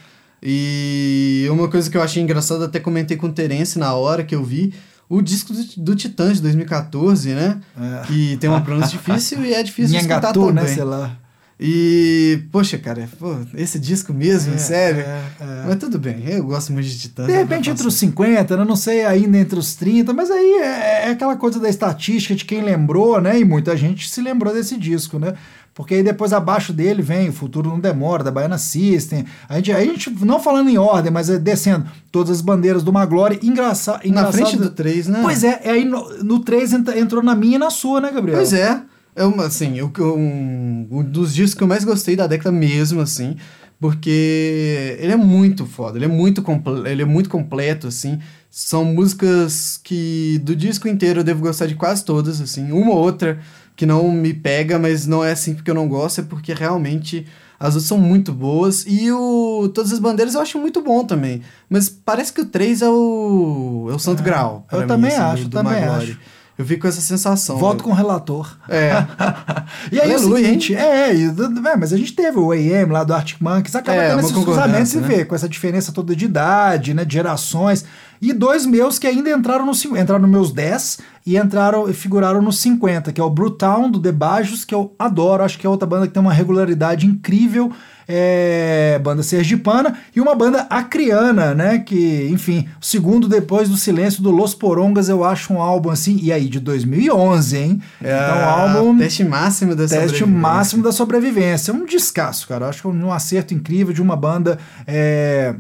E 0.43 1.47
uma 1.51 1.69
coisa 1.69 1.91
que 1.91 1.97
eu 1.97 2.03
achei 2.03 2.23
engraçada, 2.23 2.65
até 2.65 2.81
comentei 2.81 3.17
com 3.17 3.27
o 3.27 3.33
Terence 3.33 3.79
na 3.79 3.93
hora 3.95 4.25
que 4.25 4.35
eu 4.35 4.43
vi, 4.43 4.73
o 5.09 5.21
disco 5.21 5.53
do, 5.53 5.63
do 5.77 5.95
Titãs 5.95 6.37
de 6.37 6.43
2014, 6.43 7.35
né? 7.35 7.61
É. 7.79 8.07
Que 8.07 8.37
tem 8.39 8.49
uma 8.49 8.61
pronúncia 8.63 8.97
difícil 8.97 9.45
e 9.45 9.53
é 9.53 9.63
difícil 9.63 9.91
de 9.93 9.97
escutar 9.99 10.17
Nhangatu, 10.17 10.47
também. 10.47 10.65
né? 10.65 10.75
Sei 10.75 10.85
lá. 10.85 11.17
E, 11.63 12.43
poxa, 12.51 12.79
cara, 12.79 13.07
pô, 13.19 13.37
esse 13.55 13.79
disco 13.79 14.15
mesmo, 14.15 14.55
É, 14.55 14.59
sério. 14.59 15.01
é, 15.03 15.23
é. 15.41 15.65
Mas 15.67 15.77
tudo 15.77 15.99
bem, 15.99 16.25
eu 16.27 16.43
gosto 16.45 16.73
muito 16.73 16.87
de 16.89 16.99
Titãs. 16.99 17.27
De 17.27 17.33
não 17.33 17.39
repente 17.39 17.69
entre 17.69 17.87
os 17.87 17.93
passar. 17.95 18.07
50, 18.07 18.57
né? 18.57 18.65
não 18.65 18.77
sei 18.77 19.05
ainda 19.05 19.37
entre 19.37 19.59
os 19.59 19.75
30, 19.75 20.15
mas 20.15 20.31
aí 20.31 20.53
é, 20.63 21.09
é 21.09 21.11
aquela 21.11 21.37
coisa 21.37 21.61
da 21.61 21.69
estatística 21.69 22.35
de 22.35 22.47
quem 22.47 22.63
lembrou, 22.63 23.21
né? 23.21 23.39
E 23.39 23.45
muita 23.45 23.77
gente 23.77 24.09
se 24.09 24.23
lembrou 24.23 24.55
desse 24.55 24.79
disco, 24.79 25.19
né? 25.19 25.35
Porque 25.75 25.95
aí 25.95 26.03
depois 26.03 26.33
abaixo 26.33 26.73
dele 26.73 27.01
vem 27.03 27.29
O 27.29 27.33
Futuro 27.33 27.69
Não 27.71 27.79
Demora, 27.79 28.25
da 28.25 28.31
Baiana 28.31 28.59
System. 28.59 29.25
A 29.49 29.57
gente, 29.57 29.71
a 29.73 29.81
gente 29.85 30.11
não 30.25 30.41
falando 30.41 30.69
em 30.71 30.79
ordem, 30.79 31.13
mas 31.13 31.29
é 31.31 31.39
descendo 31.39 31.85
todas 32.11 32.31
as 32.33 32.41
bandeiras 32.41 32.83
do 32.83 32.93
Maglore. 32.93 33.39
Engraça, 33.43 33.93
Na 33.93 34.01
engraçado. 34.09 34.33
frente 34.33 34.57
do 34.57 34.71
3, 34.71 35.07
né? 35.09 35.21
Pois 35.23 35.45
é, 35.45 35.61
aí 35.71 35.85
no, 35.85 36.23
no 36.25 36.41
3 36.41 36.73
entra- 36.73 36.99
entrou 36.99 37.23
na 37.23 37.35
minha 37.35 37.57
e 37.57 37.59
na 37.59 37.71
sua, 37.71 38.01
né, 38.01 38.11
Gabriel? 38.13 38.39
Pois 38.39 38.53
é. 38.53 38.81
É 39.15 39.25
uma, 39.25 39.47
assim, 39.47 39.77
eu, 39.79 39.93
um, 39.99 40.87
um 40.91 41.03
dos 41.03 41.35
discos 41.35 41.55
que 41.55 41.63
eu 41.63 41.69
mais 41.69 41.85
gostei 41.85 42.15
da 42.17 42.27
década 42.27 42.53
mesmo, 42.53 43.01
assim, 43.01 43.37
porque 43.81 44.97
ele 45.01 45.13
é 45.13 45.17
muito 45.17 45.67
foda, 45.67 45.99
ele 45.99 46.05
é 46.05 46.09
muito, 46.09 46.45
ele 46.87 47.03
é 47.03 47.05
muito 47.05 47.29
completo, 47.29 47.87
assim. 47.89 48.19
São 48.51 48.85
músicas 48.85 49.79
que 49.83 50.41
do 50.45 50.55
disco 50.55 50.89
inteiro 50.89 51.21
eu 51.21 51.25
devo 51.25 51.41
gostar 51.41 51.67
de 51.67 51.75
quase 51.75 52.05
todas, 52.05 52.41
assim. 52.41 52.71
Uma 52.73 52.93
ou 52.93 52.99
outra 52.99 53.39
que 53.77 53.87
não 53.87 54.11
me 54.11 54.35
pega, 54.35 54.79
mas 54.79 55.07
não 55.07 55.25
é 55.25 55.33
assim 55.33 55.55
porque 55.55 55.71
eu 55.71 55.75
não 55.75 55.89
gosto, 55.89 56.21
é 56.21 56.25
porque 56.25 56.53
realmente 56.53 57.27
as 57.59 57.75
outras 57.75 57.85
são 57.85 57.99
muito 57.99 58.33
boas. 58.33 58.85
E 58.87 59.11
o 59.13 59.71
Todas 59.75 59.93
as 59.93 59.99
Bandeiras 59.99 60.35
eu 60.35 60.41
acho 60.41 60.59
muito 60.59 60.83
bom 60.83 61.05
também. 61.05 61.43
Mas 61.69 61.89
parece 61.89 62.33
que 62.33 62.41
o 62.43 62.47
3 62.47 62.83
é 62.83 62.89
o, 62.89 63.89
é 63.91 63.95
o 63.95 63.99
Santo 63.99 64.21
É, 64.21 64.25
Grau. 64.25 64.67
eu 64.71 64.79
pra 64.79 64.87
também 64.87 65.11
mim, 65.11 65.17
assim, 65.17 65.25
acho, 65.33 65.43
do, 65.45 65.49
do 65.51 65.57
também 65.57 65.81
Maglore. 65.81 66.11
acho. 66.11 66.19
Eu 66.61 66.67
fico 66.67 66.83
com 66.83 66.89
essa 66.89 67.01
sensação. 67.01 67.57
Voto 67.57 67.83
com 67.83 67.89
o 67.89 67.95
relator. 67.95 68.55
É. 68.69 68.93
E 69.91 69.99
aí, 69.99 70.13
Aleluia, 70.13 70.43
o 70.45 70.47
seguinte, 70.47 70.75
é, 70.75 71.15
e 71.15 71.31
do- 71.31 71.67
é, 71.67 71.77
mas 71.77 71.93
a 71.93 71.97
gente 71.97 72.13
teve 72.13 72.39
o 72.39 72.53
AM 72.53 72.93
lá 72.93 73.03
do 73.03 73.15
Arctic 73.15 73.41
Monkeys, 73.41 73.75
acaba 73.75 73.97
É, 73.97 74.11
tendo 74.11 74.21
esses 74.21 74.33
cruzamentos 74.33 74.93
e 74.95 74.99
né? 74.99 75.09
vê, 75.09 75.25
com 75.25 75.35
essa 75.35 75.49
diferença 75.49 75.91
toda 75.91 76.15
de 76.15 76.25
idade, 76.27 76.93
né, 76.93 77.05
de 77.05 77.15
gerações. 77.15 77.85
E 78.21 78.35
dois 78.35 78.67
meus 78.67 78.99
que 78.99 79.07
ainda 79.07 79.31
entraram 79.31 79.65
no 79.65 79.73
entraram 79.99 80.21
nos 80.21 80.31
meus 80.31 80.53
10 80.53 80.99
e 81.27 81.39
entraram 81.39 81.89
e 81.89 81.95
figuraram 81.95 82.43
nos 82.43 82.59
50, 82.59 83.13
que 83.13 83.21
é 83.21 83.25
o 83.25 83.31
Brutown 83.31 83.91
do 83.91 83.99
Debajos, 83.99 84.65
que 84.65 84.75
eu 84.75 84.95
adoro, 84.99 85.43
acho 85.43 85.59
que 85.59 85.67
é 85.67 85.71
outra 85.71 85.89
banda 85.89 86.07
que 86.07 86.13
tem 86.13 86.21
uma 86.21 86.33
regularidade 86.33 87.07
incrível. 87.07 87.73
É, 88.13 88.99
banda 89.05 89.23
sergipana 89.23 89.97
e 90.17 90.21
uma 90.21 90.35
banda 90.35 90.67
acriana, 90.69 91.55
né? 91.55 91.79
Que, 91.79 92.29
enfim, 92.29 92.67
o 92.83 92.85
segundo 92.85 93.29
depois 93.29 93.69
do 93.69 93.77
silêncio 93.77 94.21
do 94.21 94.33
Los 94.33 94.53
Porongas, 94.53 95.09
eu 95.09 95.23
acho 95.23 95.53
um 95.53 95.63
álbum 95.63 95.91
assim, 95.91 96.19
e 96.21 96.33
aí 96.33 96.49
de 96.49 96.59
2011, 96.59 97.57
hein? 97.57 97.83
É, 98.03 98.13
então, 98.13 98.49
álbum 98.49 98.99
Teste 98.99 99.23
máximo 99.23 99.77
da 99.77 99.87
Teste 99.87 100.27
máximo 100.27 100.83
da 100.83 100.91
sobrevivência. 100.91 101.73
Um 101.73 101.87
descasso, 101.87 102.49
cara. 102.49 102.67
Acho 102.67 102.83
que 102.83 102.89
é 102.89 102.91
um 102.91 103.13
acerto 103.13 103.55
incrível 103.55 103.95
de 103.95 104.03
uma 104.03 104.17
banda 104.17 104.59
é, 104.89 105.55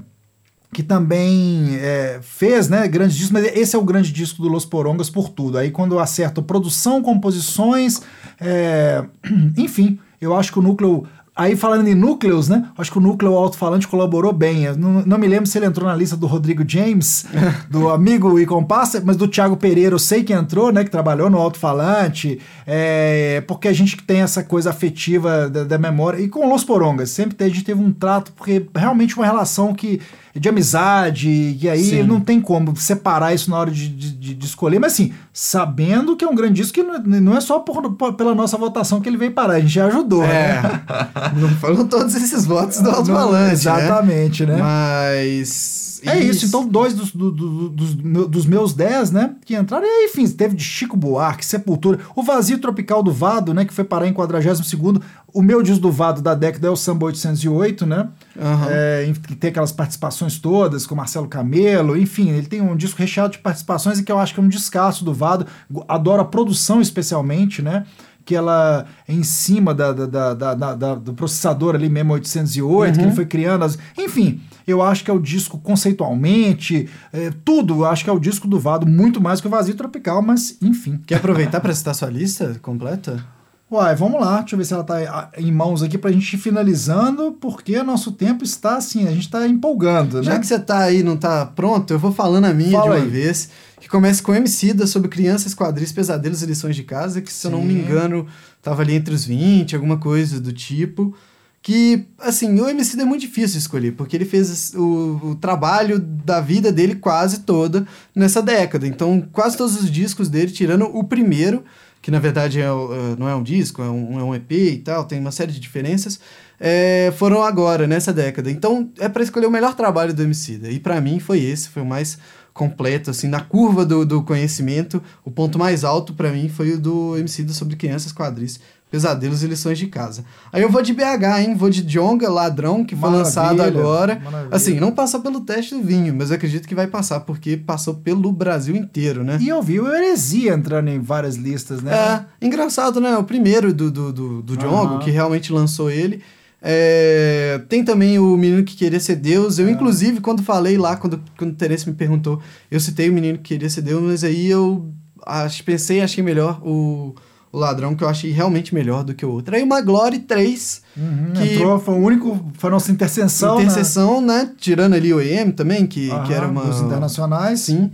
que 0.73 0.83
também 0.83 1.77
é, 1.77 2.21
fez 2.23 2.69
né, 2.69 2.87
grandes 2.87 3.17
discos, 3.17 3.33
mas 3.33 3.45
esse 3.57 3.75
é 3.75 3.79
o 3.79 3.85
grande 3.85 4.13
disco 4.13 4.41
do 4.41 4.49
Los 4.49 4.65
Porongas 4.65 5.11
por 5.11 5.29
tudo. 5.29 5.59
Aí 5.59 5.71
quando 5.71 5.97
eu 5.97 5.99
acerto 5.99 6.43
produção, 6.43 7.03
composições, 7.03 8.01
é, 8.41 9.05
enfim, 9.57 9.99
eu 10.21 10.37
acho 10.37 10.53
que 10.53 10.59
o 10.59 10.63
núcleo. 10.63 11.07
Aí 11.35 11.57
falando 11.57 11.89
em 11.89 11.95
núcleos, 11.95 12.49
né? 12.49 12.69
Acho 12.77 12.93
que 12.93 12.99
o 12.99 13.01
núcleo 13.01 13.35
alto-falante 13.35 13.89
colaborou 13.89 14.33
bem. 14.33 14.71
Não, 14.77 15.03
não 15.07 15.17
me 15.17 15.27
lembro 15.27 15.47
se 15.47 15.57
ele 15.57 15.65
entrou 15.65 15.89
na 15.89 15.97
lista 15.97 16.15
do 16.15 16.27
Rodrigo 16.27 16.63
James, 16.69 17.25
do 17.71 17.89
amigo 17.89 18.39
e 18.39 18.45
compassa, 18.45 19.03
mas 19.03 19.17
do 19.17 19.27
Thiago 19.27 19.57
Pereira 19.57 19.95
eu 19.95 19.99
sei 19.99 20.23
que 20.23 20.35
entrou, 20.35 20.71
né? 20.71 20.85
Que 20.85 20.91
trabalhou 20.91 21.31
no 21.31 21.39
alto-falante, 21.39 22.39
é, 22.67 23.43
porque 23.47 23.69
a 23.69 23.73
gente 23.73 23.97
tem 24.03 24.21
essa 24.21 24.45
coisa 24.45 24.71
afetiva 24.71 25.49
da, 25.49 25.65
da 25.65 25.79
memória. 25.79 26.21
E 26.21 26.29
com 26.29 26.47
Los 26.47 26.63
Porongas, 26.63 27.11
sempre 27.11 27.43
a 27.43 27.49
gente 27.49 27.65
teve 27.65 27.81
um 27.81 27.93
trato, 27.93 28.33
porque 28.33 28.67
realmente 28.75 29.17
uma 29.17 29.25
relação 29.25 29.73
que 29.73 30.01
de 30.41 30.49
amizade, 30.49 31.29
e 31.61 31.69
aí 31.69 31.85
Sim. 31.85 32.03
não 32.03 32.19
tem 32.19 32.41
como 32.41 32.75
separar 32.75 33.35
isso 33.35 33.51
na 33.51 33.59
hora 33.59 33.71
de, 33.71 33.89
de, 33.89 34.35
de 34.35 34.47
escolher, 34.47 34.79
mas 34.79 34.95
assim, 34.95 35.13
sabendo 35.33 36.17
que 36.17 36.25
é 36.25 36.29
um 36.29 36.35
grande 36.35 36.55
disco 36.55 36.73
que 36.73 36.83
não, 36.83 36.99
não 36.99 37.37
é 37.37 37.41
só 37.43 37.59
por- 37.61 37.93
por- 37.93 38.15
pela 38.15 38.35
nossa 38.35 38.57
votação 38.57 39.01
que 39.01 39.09
ele 39.09 39.19
veio 39.19 39.33
parar, 39.33 39.55
a 39.55 39.61
gente 39.61 39.75
já 39.75 39.87
ajudou, 39.87 40.25
É. 40.25 40.63
né? 40.63 40.83
Não 41.37 41.49
foram 41.51 41.87
todos 41.87 42.15
esses 42.15 42.47
votos 42.47 42.81
do 42.81 42.91
Alto 42.91 43.13
Falante, 43.13 43.53
Exatamente, 43.53 44.47
né? 44.47 44.57
Mas. 44.61 46.01
É 46.03 46.19
isso, 46.19 46.47
então 46.47 46.67
dois 46.67 46.95
dos, 46.95 47.13
do- 47.13 47.31
do- 47.31 47.69
dos, 47.69 47.95
dos 47.95 48.47
meus 48.47 48.73
dez, 48.73 49.11
né, 49.11 49.33
que 49.45 49.55
entraram, 49.55 49.85
e 49.85 49.89
aí, 49.91 50.09
enfim, 50.11 50.27
teve 50.31 50.57
de 50.57 50.65
Chico 50.65 50.97
Buarque, 50.97 51.45
Sepultura, 51.45 51.99
o 52.17 52.23
Vazio 52.23 52.57
Tropical 52.59 53.03
do 53.03 53.13
Vado, 53.13 53.53
né, 53.53 53.67
que 53.67 53.75
foi 53.75 53.85
parar 53.85 54.07
em 54.07 54.13
42º, 54.15 54.99
o 55.33 55.43
meu 55.43 55.63
disco 55.63 55.81
do 55.81 55.91
Vado 55.93 56.21
da 56.21 56.35
década 56.35 56.67
é 56.69 56.71
o 56.71 56.77
Samba 56.77 57.07
808, 57.07 57.87
né, 57.87 58.09
Aham. 58.41 58.67
é, 58.71 59.13
que 59.27 59.35
tem 59.37 59.51
aquelas 59.51 59.73
participações 59.73 60.39
todas 60.39 60.87
com 60.87 60.95
Marcelo 60.95 61.29
Camelo, 61.29 61.97
enfim, 61.97 62.31
ele 62.31 62.47
tem 62.47 62.61
um 62.61 62.77
disco 62.77 62.99
recheado 62.99 63.33
de 63.33 63.39
participações 63.39 63.99
e 63.99 64.03
que 64.03 64.11
eu 64.13 64.19
acho 64.19 64.35
que 64.35 64.41
é 64.41 64.43
um 64.43 64.49
descasso 64.49 65.05
do 65.05 65.13
Vado, 65.15 65.47
adoro 65.89 66.23
a 66.23 66.25
produção 66.25 66.81
especialmente, 66.81 67.63
né, 67.63 67.85
que 68.25 68.37
ela 68.37 68.85
é 69.09 69.13
em 69.13 69.23
cima 69.25 69.75
da, 69.75 69.93
da- 69.93 70.35
da- 70.35 70.75
da- 70.75 70.95
do 70.95 71.15
processador 71.15 71.75
ali 71.75 71.89
mesmo 71.89 72.13
808, 72.13 72.99
que 72.99 73.05
ele 73.05 73.13
foi 73.15 73.27
criando, 73.27 73.65
as, 73.65 73.79
enfim, 73.99 74.41
eu 74.67 74.83
acho 74.83 75.03
que 75.03 75.11
é 75.11 75.15
o 75.15 75.19
disco 75.19 75.59
conceitualmente, 75.59 76.89
é, 77.13 77.33
tudo, 77.45 77.75
eu 77.81 77.87
acho 77.87 78.05
que 78.05 78.11
é 78.11 78.13
o 78.13 78.21
disco 78.21 78.47
do 78.47 78.59
Vado, 78.61 78.87
muito 78.87 79.21
mais 79.21 79.41
que 79.41 79.47
o 79.47 79.51
Vazio 79.51 79.75
Tropical, 79.75 80.23
mas 80.23 80.57
enfim. 80.63 81.01
Quer 81.07 81.17
aproveitar 81.17 81.61
para 81.61 81.75
citar 81.75 81.95
sua 81.95 82.09
lista 82.11 82.57
completa? 82.63 83.25
Uai, 83.71 83.95
vamos 83.95 84.21
lá, 84.21 84.41
deixa 84.41 84.57
eu 84.57 84.59
ver 84.59 84.65
se 84.65 84.75
ela 84.75 84.83
tá 84.83 84.97
ah, 84.97 85.31
em 85.39 85.53
mãos 85.53 85.81
aqui 85.81 85.97
pra 85.97 86.11
gente 86.11 86.35
ir 86.35 86.39
finalizando, 86.39 87.33
porque 87.41 87.81
nosso 87.85 88.11
tempo 88.11 88.43
está 88.43 88.77
assim, 88.77 89.07
a 89.07 89.13
gente 89.13 89.31
tá 89.31 89.47
empolgando, 89.47 90.25
Já 90.25 90.33
né? 90.33 90.39
que 90.41 90.47
você 90.47 90.59
tá 90.59 90.81
aí 90.81 91.05
não 91.05 91.17
tá 91.17 91.47
pronto, 91.47 91.93
eu 91.93 91.99
vou 91.99 92.11
falando 92.11 92.47
a 92.47 92.53
minha 92.53 92.73
Fala 92.73 92.83
de 92.83 92.89
uma 92.89 93.05
aí. 93.05 93.09
vez. 93.09 93.49
Que 93.81 93.89
começa 93.89 94.23
com 94.23 94.35
MC 94.35 94.75
da 94.75 94.87
sobre 94.87 95.09
crianças, 95.09 95.55
quadris, 95.55 95.93
pesadelos 95.93 96.43
e 96.43 96.47
lições 96.47 96.75
de 96.77 96.83
casa, 96.83 97.23
que 97.23 97.33
se 97.33 97.47
eu 97.47 97.51
não 97.53 97.63
me 97.63 97.73
Sim. 97.73 97.81
engano, 97.81 98.27
tava 98.61 98.83
ali 98.83 98.93
entre 98.95 99.15
os 99.15 99.25
20, 99.25 99.75
alguma 99.75 99.97
coisa 99.99 100.41
do 100.41 100.53
tipo. 100.53 101.15
que, 101.63 102.07
assim, 102.19 102.61
o 102.61 102.69
MC 102.69 103.01
é 103.01 103.05
muito 103.05 103.21
difícil 103.21 103.53
de 103.53 103.59
escolher, 103.59 103.93
porque 103.93 104.17
ele 104.17 104.25
fez 104.25 104.75
o, 104.75 105.21
o, 105.31 105.35
trabalho 105.35 105.99
da 105.99 106.41
vida 106.41 106.73
dele 106.73 106.95
quase 106.95 107.41
toda 107.41 107.87
nessa 108.15 108.43
década. 108.43 108.87
Então, 108.87 109.23
quase 109.33 109.57
todos 109.57 109.77
os 109.81 109.91
discos 109.91 110.29
dele, 110.29 110.51
tirando 110.51 110.85
o 110.85 111.05
primeiro, 111.05 111.63
que 112.03 112.11
na 112.11 112.19
verdade 112.19 112.61
é, 112.61 112.65
é 112.65 113.17
não 113.19 113.29
é 113.29 113.35
um 113.35 113.43
disco, 113.43 113.83
é 113.83 113.91
um, 113.91 114.19
é 114.19 114.25
um 114.25 114.35
EP 114.35 114.53
e 114.53 114.79
tal, 114.79 115.05
tem 115.05 115.19
uma 115.19 115.31
série 115.31 115.53
de 115.53 115.61
diferenças, 115.61 116.21
é, 116.59 117.11
foram 117.17 117.43
agora, 117.43 117.87
nessa 117.87 118.13
década. 118.13 118.51
Então, 118.51 118.91
é 118.99 119.09
para 119.09 119.23
escolher 119.23 119.47
o 119.47 119.51
melhor 119.51 119.75
trabalho 119.75 120.13
do 120.13 120.23
MC. 120.23 120.61
E 120.71 120.79
para 120.79 121.01
mim 121.01 121.19
foi 121.19 121.41
esse, 121.41 121.71
foi 121.71 121.83
o 121.83 121.87
mais 121.87 122.19
completo, 122.53 123.11
assim, 123.11 123.29
na 123.29 123.41
curva 123.41 123.85
do, 123.85 124.05
do 124.05 124.23
conhecimento, 124.23 125.03
o 125.25 125.31
ponto 125.31 125.59
mais 125.59 125.85
alto 125.85 126.15
para 126.15 126.31
mim 126.31 126.49
foi 126.49 126.73
o 126.73 126.79
do 126.79 127.17
MC 127.17 127.49
sobre 127.51 127.77
crianças 127.77 128.13
quadris 128.13 128.61
Pesadelos 128.91 129.45
e 129.45 129.47
Lições 129.47 129.79
de 129.79 129.87
Casa. 129.87 130.25
Aí 130.53 130.63
eu 130.63 130.69
vou 130.69 130.83
de 130.83 130.93
BH, 130.93 131.39
hein? 131.39 131.55
Vou 131.55 131.71
de 131.71 131.81
Jonga, 131.83 132.29
Ladrão, 132.29 132.85
que 132.85 132.97
foi 132.97 133.09
maravilha, 133.09 133.25
lançado 133.25 133.63
agora. 133.63 134.21
Maravilha. 134.23 134.49
Assim, 134.51 134.81
não 134.81 134.91
passou 134.91 135.21
pelo 135.21 135.43
teste 135.43 135.77
do 135.77 135.83
vinho, 135.83 136.13
mas 136.13 136.31
eu 136.31 136.37
acredito 136.37 136.67
que 136.67 136.75
vai 136.75 136.89
passar, 136.89 137.21
porque 137.21 137.57
passou 137.57 137.95
pelo 137.95 138.33
Brasil 138.33 138.75
inteiro, 138.75 139.23
né? 139.23 139.39
E 139.41 139.49
eu 139.49 139.63
vi 139.63 139.79
o 139.79 139.87
Heresia 139.87 140.55
entrando 140.55 140.89
em 140.89 140.99
várias 140.99 141.37
listas, 141.37 141.81
né? 141.81 141.95
É, 141.95 142.47
engraçado, 142.47 143.01
né? 143.01 143.17
O 143.17 143.23
primeiro 143.23 143.73
do, 143.73 143.93
do, 143.93 144.13
do, 144.13 144.43
do 144.43 144.67
uhum. 144.67 144.99
que 144.99 145.11
realmente 145.11 145.53
lançou 145.53 145.89
ele. 145.89 146.21
É, 146.63 147.61
tem 147.69 147.83
também 147.85 148.19
o 148.19 148.37
Menino 148.37 148.65
que 148.65 148.77
Queria 148.77 149.01
Ser 149.01 149.17
Deus. 149.17 149.59
Eu, 149.59 149.69
é. 149.69 149.71
inclusive, 149.71 150.21
quando 150.21 150.43
falei 150.43 150.77
lá, 150.77 150.97
quando, 150.97 151.23
quando 151.39 151.53
o 151.53 151.57
Terence 151.57 151.89
me 151.89 151.95
perguntou, 151.95 152.41
eu 152.71 152.79
citei 152.79 153.09
o 153.09 153.13
Menino 153.13 153.39
que 153.39 153.55
Queria 153.55 153.71
Ser 153.71 153.83
Deus, 153.83 154.03
mas 154.03 154.25
aí 154.25 154.47
eu 154.47 154.93
acho, 155.25 155.65
pensei 155.65 156.01
achei 156.01 156.23
melhor 156.23 156.61
o 156.65 157.15
o 157.53 157.59
ladrão 157.59 157.95
que 157.95 158.05
eu 158.05 158.09
achei 158.09 158.31
realmente 158.31 158.75
melhor 158.75 159.03
do 159.03 159.15
que 159.15 159.27
o 159.27 159.31
outro. 159.31 159.55
Aí 159.55 159.63
uma 159.63 159.81
Glory 159.81 160.21
3. 160.21 160.83
Uhum, 160.97 161.33
que 161.35 161.55
entrou, 161.55 161.79
foi 161.81 161.95
o 161.95 161.99
único, 161.99 162.53
foi 162.55 162.69
a 162.69 162.73
nossa 162.73 162.93
interseção. 162.93 163.61
Interseção, 163.61 164.21
né? 164.21 164.45
né? 164.45 164.51
Tirando 164.57 164.95
ali 164.95 165.13
o 165.13 165.21
EM 165.21 165.51
também, 165.51 165.87
que, 165.87 166.09
uhum, 166.11 166.23
que 166.25 166.33
era 166.33 166.47
uma. 166.47 166.69
Os 166.69 166.81
internacionais. 166.81 167.61
Sim. 167.61 167.91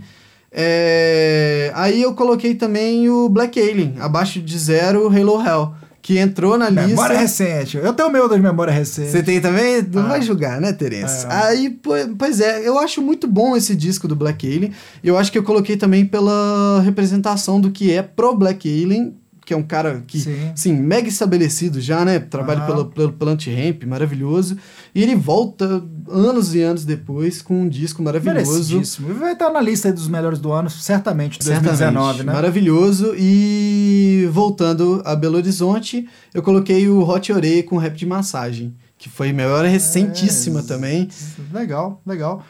É... 0.51 1.71
Aí 1.75 2.01
eu 2.01 2.13
coloquei 2.13 2.55
também 2.55 3.09
o 3.09 3.27
Black 3.29 3.59
Alien, 3.59 3.95
abaixo 3.99 4.41
de 4.41 4.57
zero, 4.57 5.07
Halo 5.07 5.41
Hell. 5.41 5.73
Que 6.07 6.17
entrou 6.19 6.57
na 6.57 6.71
memória 6.71 6.85
lista. 6.85 7.01
Memória 7.01 7.19
recente. 7.19 7.75
Eu 7.75 7.91
tenho 7.91 8.07
o 8.07 8.11
meu 8.13 8.29
das 8.29 8.39
memórias 8.39 8.77
recentes. 8.77 9.11
Você 9.11 9.21
tem 9.21 9.41
também? 9.41 9.81
Não 9.91 10.03
ah. 10.03 10.07
vai 10.07 10.21
julgar, 10.21 10.61
né, 10.61 10.71
Terence? 10.71 11.25
É. 11.25 11.29
Aí, 11.29 11.77
pois 12.17 12.39
é, 12.39 12.65
eu 12.65 12.79
acho 12.79 13.01
muito 13.01 13.27
bom 13.27 13.57
esse 13.57 13.75
disco 13.75 14.07
do 14.07 14.15
Black 14.15 14.47
Alien. 14.47 14.71
Eu 15.03 15.17
acho 15.17 15.29
que 15.29 15.37
eu 15.37 15.43
coloquei 15.43 15.75
também 15.75 16.05
pela 16.05 16.79
representação 16.79 17.59
do 17.59 17.71
que 17.71 17.91
é 17.91 18.01
pro 18.01 18.33
Black 18.33 18.69
Alien 18.69 19.17
que 19.47 19.53
é 19.53 19.57
um 19.57 19.63
cara 19.63 20.03
que, 20.05 20.19
sim, 20.19 20.51
sim 20.53 20.73
mega 20.73 21.07
estabelecido 21.07 21.79
já, 21.79 22.03
né? 22.03 22.19
Trabalha 22.19 22.65
pelo, 22.65 22.85
pelo, 22.87 23.13
pelo 23.13 23.31
Anti-Ramp, 23.31 23.85
maravilhoso. 23.85 24.57
E 24.93 25.01
ele 25.01 25.15
volta 25.15 25.81
anos 26.09 26.53
e 26.53 26.61
anos 26.61 26.83
depois 26.83 27.41
com 27.41 27.61
um 27.61 27.69
disco 27.69 28.03
maravilhoso. 28.03 28.81
Vai 29.13 29.31
estar 29.31 29.49
na 29.49 29.61
lista 29.61 29.93
dos 29.93 30.09
melhores 30.09 30.39
do 30.39 30.51
ano, 30.51 30.69
certamente, 30.69 31.39
de 31.39 31.45
2019, 31.45 31.77
certamente. 31.77 32.25
né? 32.25 32.33
Maravilhoso. 32.33 33.15
E 33.17 34.27
voltando 34.33 35.01
a 35.05 35.15
Belo 35.15 35.37
Horizonte, 35.37 36.09
eu 36.33 36.43
coloquei 36.43 36.89
o 36.89 37.07
Hot 37.07 37.31
Ore 37.31 37.63
com 37.63 37.77
rap 37.77 37.95
de 37.95 38.05
massagem, 38.05 38.75
que 38.97 39.07
foi 39.07 39.31
melhor 39.31 39.63
recentíssima 39.63 40.59
é, 40.59 40.63
também. 40.63 41.07
Legal, 41.53 42.01
legal. 42.05 42.43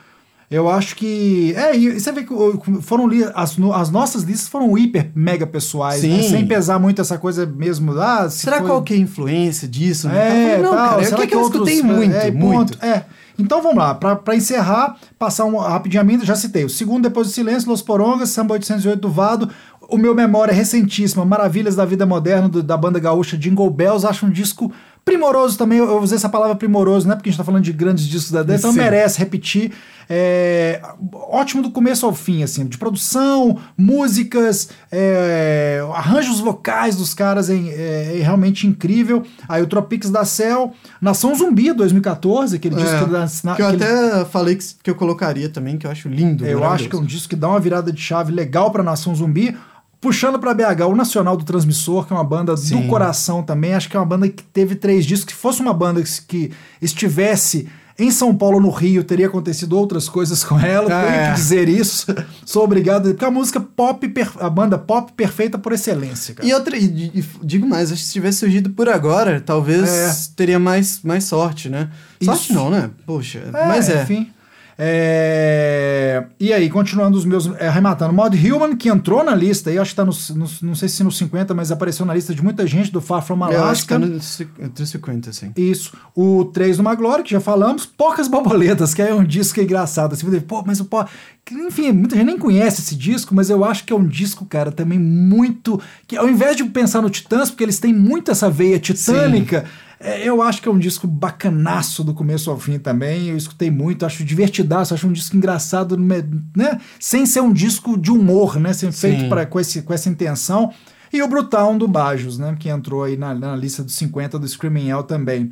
Eu 0.49 0.69
acho 0.69 0.95
que. 0.95 1.53
É, 1.57 1.75
e 1.75 1.99
você 1.99 2.09
vê 2.11 2.23
que 2.23 2.33
foram 2.81 3.09
as, 3.35 3.57
as 3.75 3.89
nossas 3.89 4.23
listas 4.23 4.47
foram 4.47 4.77
hiper 4.77 5.11
mega 5.13 5.45
pessoais, 5.45 6.01
né? 6.03 6.23
sem 6.23 6.47
pesar 6.47 6.79
muito 6.79 7.01
essa 7.01 7.17
coisa 7.17 7.45
mesmo. 7.45 7.99
Ah, 7.99 8.29
Será 8.29 8.59
foi... 8.59 8.67
qual 8.67 8.81
que 8.81 8.93
é 8.93 8.95
a 8.95 8.99
influência 8.99 9.67
disso? 9.67 10.07
Né? 10.07 10.53
É, 10.53 10.61
não, 10.61 10.73
tal, 10.73 10.89
cara, 10.89 11.03
será 11.03 11.21
que, 11.21 11.27
que 11.27 11.35
eu 11.35 11.41
outros, 11.41 11.69
escutei 11.69 11.83
muito, 11.83 12.15
é, 12.15 12.31
muito. 12.31 12.85
É. 12.85 13.03
Então 13.37 13.61
vamos 13.61 13.77
lá, 13.77 13.93
para 13.93 14.35
encerrar, 14.35 14.97
passar 15.19 15.45
um, 15.45 15.57
rapidinho 15.57 16.01
a 16.01 16.03
minha, 16.03 16.25
já 16.25 16.35
citei. 16.35 16.63
O 16.63 16.69
segundo, 16.69 17.03
Depois 17.03 17.27
do 17.27 17.33
Silêncio, 17.33 17.69
Los 17.69 17.81
Porongas, 17.81 18.29
Samba 18.29 18.53
808 18.53 18.99
do 18.99 19.09
Vado. 19.09 19.49
O 19.89 19.97
meu 19.97 20.15
memória 20.15 20.51
é 20.51 20.55
recentíssima, 20.55 21.23
Maravilhas 21.23 21.75
da 21.75 21.85
Vida 21.85 22.05
Moderna, 22.05 22.49
do, 22.49 22.63
da 22.63 22.75
banda 22.75 22.99
gaúcha 22.99 23.37
Jingle 23.37 23.69
Bells. 23.69 24.07
Acho 24.07 24.25
um 24.25 24.29
disco 24.29 24.71
primoroso 25.05 25.57
também. 25.57 25.77
Eu, 25.77 25.99
usei 25.99 26.17
essa 26.17 26.27
palavra 26.27 26.55
primoroso, 26.55 27.07
né? 27.07 27.15
Porque 27.15 27.29
a 27.29 27.31
gente 27.31 27.37
tá 27.37 27.43
falando 27.43 27.63
de 27.63 27.71
grandes 27.71 28.05
discos 28.05 28.31
da 28.31 28.41
década, 28.41 28.69
então 28.69 28.73
merece 28.73 29.19
repetir. 29.19 29.71
É, 30.09 30.81
ótimo 31.13 31.61
do 31.61 31.69
começo 31.69 32.05
ao 32.05 32.13
fim, 32.13 32.43
assim, 32.43 32.65
de 32.65 32.77
produção, 32.77 33.59
músicas, 33.77 34.69
é, 34.91 35.85
arranjos 35.93 36.39
vocais 36.39 36.95
dos 36.95 37.13
caras 37.13 37.49
é, 37.49 37.55
é, 37.55 38.19
realmente 38.21 38.65
incrível. 38.65 39.23
Aí 39.47 39.61
o 39.61 39.67
Tropics 39.67 40.09
da 40.09 40.23
Cell, 40.23 40.73
Nação 41.01 41.35
Zumbi 41.35 41.73
2014, 41.73 42.55
aquele 42.55 42.75
disco 42.75 42.95
é, 42.95 43.03
que, 43.03 43.09
dá, 43.09 43.27
na, 43.43 43.55
que 43.55 43.61
eu 43.61 43.67
aquele... 43.67 43.83
até 43.83 44.25
falei 44.25 44.55
que, 44.55 44.65
que 44.83 44.89
eu 44.89 44.95
colocaria 44.95 45.49
também, 45.49 45.77
que 45.77 45.85
eu 45.85 45.91
acho 45.91 46.07
lindo. 46.07 46.45
Eu 46.45 46.63
acho 46.63 46.87
que 46.89 46.95
é 46.95 46.99
um 46.99 47.05
disco 47.05 47.29
que 47.29 47.35
dá 47.35 47.49
uma 47.49 47.59
virada 47.59 47.91
de 47.91 48.01
chave 48.01 48.31
legal 48.31 48.71
pra 48.71 48.83
Nação 48.83 49.13
Zumbi. 49.13 49.57
Puxando 49.99 50.37
para 50.37 50.53
BH, 50.53 50.83
o 50.87 50.95
Nacional 50.95 51.35
do 51.35 51.43
Transmissor, 51.43 52.05
que 52.05 52.13
é 52.13 52.15
uma 52.15 52.23
banda 52.23 52.55
Sim. 52.55 52.81
do 52.81 52.87
coração 52.87 53.41
também. 53.41 53.73
Acho 53.73 53.89
que 53.89 53.97
é 53.97 53.99
uma 53.99 54.05
banda 54.05 54.29
que 54.29 54.43
teve 54.43 54.75
três 54.75 55.05
discos. 55.05 55.33
Se 55.33 55.39
fosse 55.39 55.59
uma 55.59 55.73
banda 55.73 56.01
que 56.27 56.51
estivesse 56.79 57.67
em 57.99 58.11
São 58.11 58.35
Paulo, 58.35 58.59
no 58.59 58.69
Rio, 58.69 59.03
teria 59.03 59.25
acontecido 59.25 59.77
outras 59.77 60.07
coisas 60.07 60.43
com 60.43 60.59
ela. 60.59 60.87
Ah, 60.87 61.05
tenho 61.05 61.21
é. 61.21 61.29
que 61.29 61.35
dizer 61.35 61.67
isso. 61.67 62.05
Sou 62.45 62.63
obrigado. 62.63 63.09
Porque 63.09 63.25
a 63.25 63.31
música 63.31 63.59
pop, 63.59 64.13
a 64.39 64.49
banda 64.49 64.77
pop 64.77 65.11
perfeita 65.13 65.57
por 65.57 65.73
excelência. 65.73 66.35
Cara. 66.35 66.47
E 66.47 66.53
outra, 66.53 66.77
e, 66.77 66.85
e, 66.85 67.25
digo 67.43 67.67
mais, 67.67 67.91
acho 67.91 68.01
que 68.01 68.07
se 68.07 68.13
tivesse 68.13 68.39
surgido 68.39 68.69
por 68.69 68.87
agora, 68.87 69.41
talvez 69.41 69.89
é. 69.89 70.15
teria 70.35 70.59
mais, 70.59 71.01
mais 71.01 71.23
sorte, 71.23 71.69
né? 71.69 71.89
Sorte 72.21 72.53
não, 72.53 72.69
né? 72.69 72.91
Poxa, 73.05 73.39
é, 73.39 73.67
mas 73.67 73.89
é. 73.89 74.03
Enfim. 74.03 74.31
É... 74.79 76.25
E 76.39 76.53
aí, 76.53 76.69
continuando 76.69 77.17
os 77.17 77.25
meus. 77.25 77.47
É, 77.57 77.67
arrematando. 77.67 78.13
Mod 78.13 78.37
Human, 78.37 78.75
que 78.75 78.89
entrou 78.89 79.23
na 79.23 79.33
lista, 79.33 79.71
aí 79.71 79.77
acho 79.79 79.91
que 79.91 79.95
tá 79.95 80.05
no, 80.05 80.11
no, 80.35 80.47
Não 80.61 80.75
sei 80.75 80.87
se 80.87 81.03
no 81.03 81.11
50, 81.11 81.53
mas 81.55 81.71
apareceu 81.71 82.05
na 82.05 82.13
lista 82.13 82.33
de 82.33 82.43
muita 82.43 82.67
gente 82.67 82.91
do 82.91 83.01
Far 83.01 83.25
From 83.25 83.43
Alaska. 83.43 83.57
Eu 83.57 83.65
acho 83.65 83.81
que 83.83 83.87
tá 83.87 83.99
no 83.99 84.85
50, 84.85 85.33
sim. 85.33 85.51
Isso. 85.57 85.97
O 86.15 86.45
3 86.45 86.77
do 86.77 86.83
Maglore, 86.83 87.23
que 87.23 87.31
já 87.31 87.39
falamos. 87.39 87.87
Poucas 87.87 88.27
Borboletas, 88.27 88.93
que 88.93 89.01
é 89.01 89.13
um 89.13 89.23
disco 89.23 89.59
engraçado. 89.59 90.13
Assim, 90.13 90.39
pô, 90.41 90.63
mas 90.65 90.79
o 90.79 90.85
pô. 90.85 91.03
Enfim, 91.49 91.93
muita 91.93 92.15
gente 92.15 92.25
nem 92.25 92.37
conhece 92.37 92.81
esse 92.81 92.95
disco, 92.95 93.33
mas 93.33 93.49
eu 93.49 93.63
acho 93.63 93.83
que 93.85 93.93
é 93.93 93.95
um 93.95 94.05
disco, 94.05 94.45
cara, 94.45 94.71
também 94.71 94.99
muito. 94.99 95.81
que 96.05 96.15
Ao 96.15 96.29
invés 96.29 96.55
de 96.55 96.63
pensar 96.65 97.01
no 97.01 97.09
Titãs, 97.09 97.49
porque 97.49 97.63
eles 97.63 97.79
têm 97.79 97.93
muito 97.93 98.29
essa 98.29 98.49
veia 98.49 98.77
titânica. 98.77 99.61
Sim 99.61 99.86
é, 99.99 100.27
eu 100.27 100.41
acho 100.41 100.61
que 100.61 100.67
é 100.67 100.71
um 100.71 100.77
disco 100.77 101.07
bacanaço 101.07 102.03
do 102.03 102.13
começo 102.13 102.51
ao 102.51 102.59
fim 102.59 102.77
também. 102.77 103.29
Eu 103.29 103.37
escutei 103.37 103.71
muito, 103.71 104.05
acho 104.05 104.23
divertidaço, 104.23 104.93
acho 104.93 105.07
um 105.07 105.11
disco 105.11 105.35
engraçado, 105.35 105.97
né? 105.97 106.79
Sem 106.99 107.25
ser 107.25 107.41
um 107.41 107.51
disco 107.51 107.97
de 107.97 108.11
humor, 108.11 108.59
né? 108.59 108.73
Sem 108.73 108.91
feito 108.91 109.27
pra, 109.27 109.45
com, 109.45 109.59
esse, 109.59 109.81
com 109.81 109.93
essa 109.93 110.09
intenção. 110.09 110.71
E 111.11 111.21
o 111.21 111.27
Brutal 111.27 111.75
do 111.77 111.87
Bajos, 111.87 112.37
né? 112.37 112.55
Que 112.59 112.69
entrou 112.69 113.03
aí 113.03 113.17
na, 113.17 113.33
na 113.33 113.55
lista 113.55 113.83
dos 113.83 113.95
50 113.95 114.37
do 114.37 114.47
Screaming 114.47 114.89
Hell 114.89 115.03
também. 115.03 115.51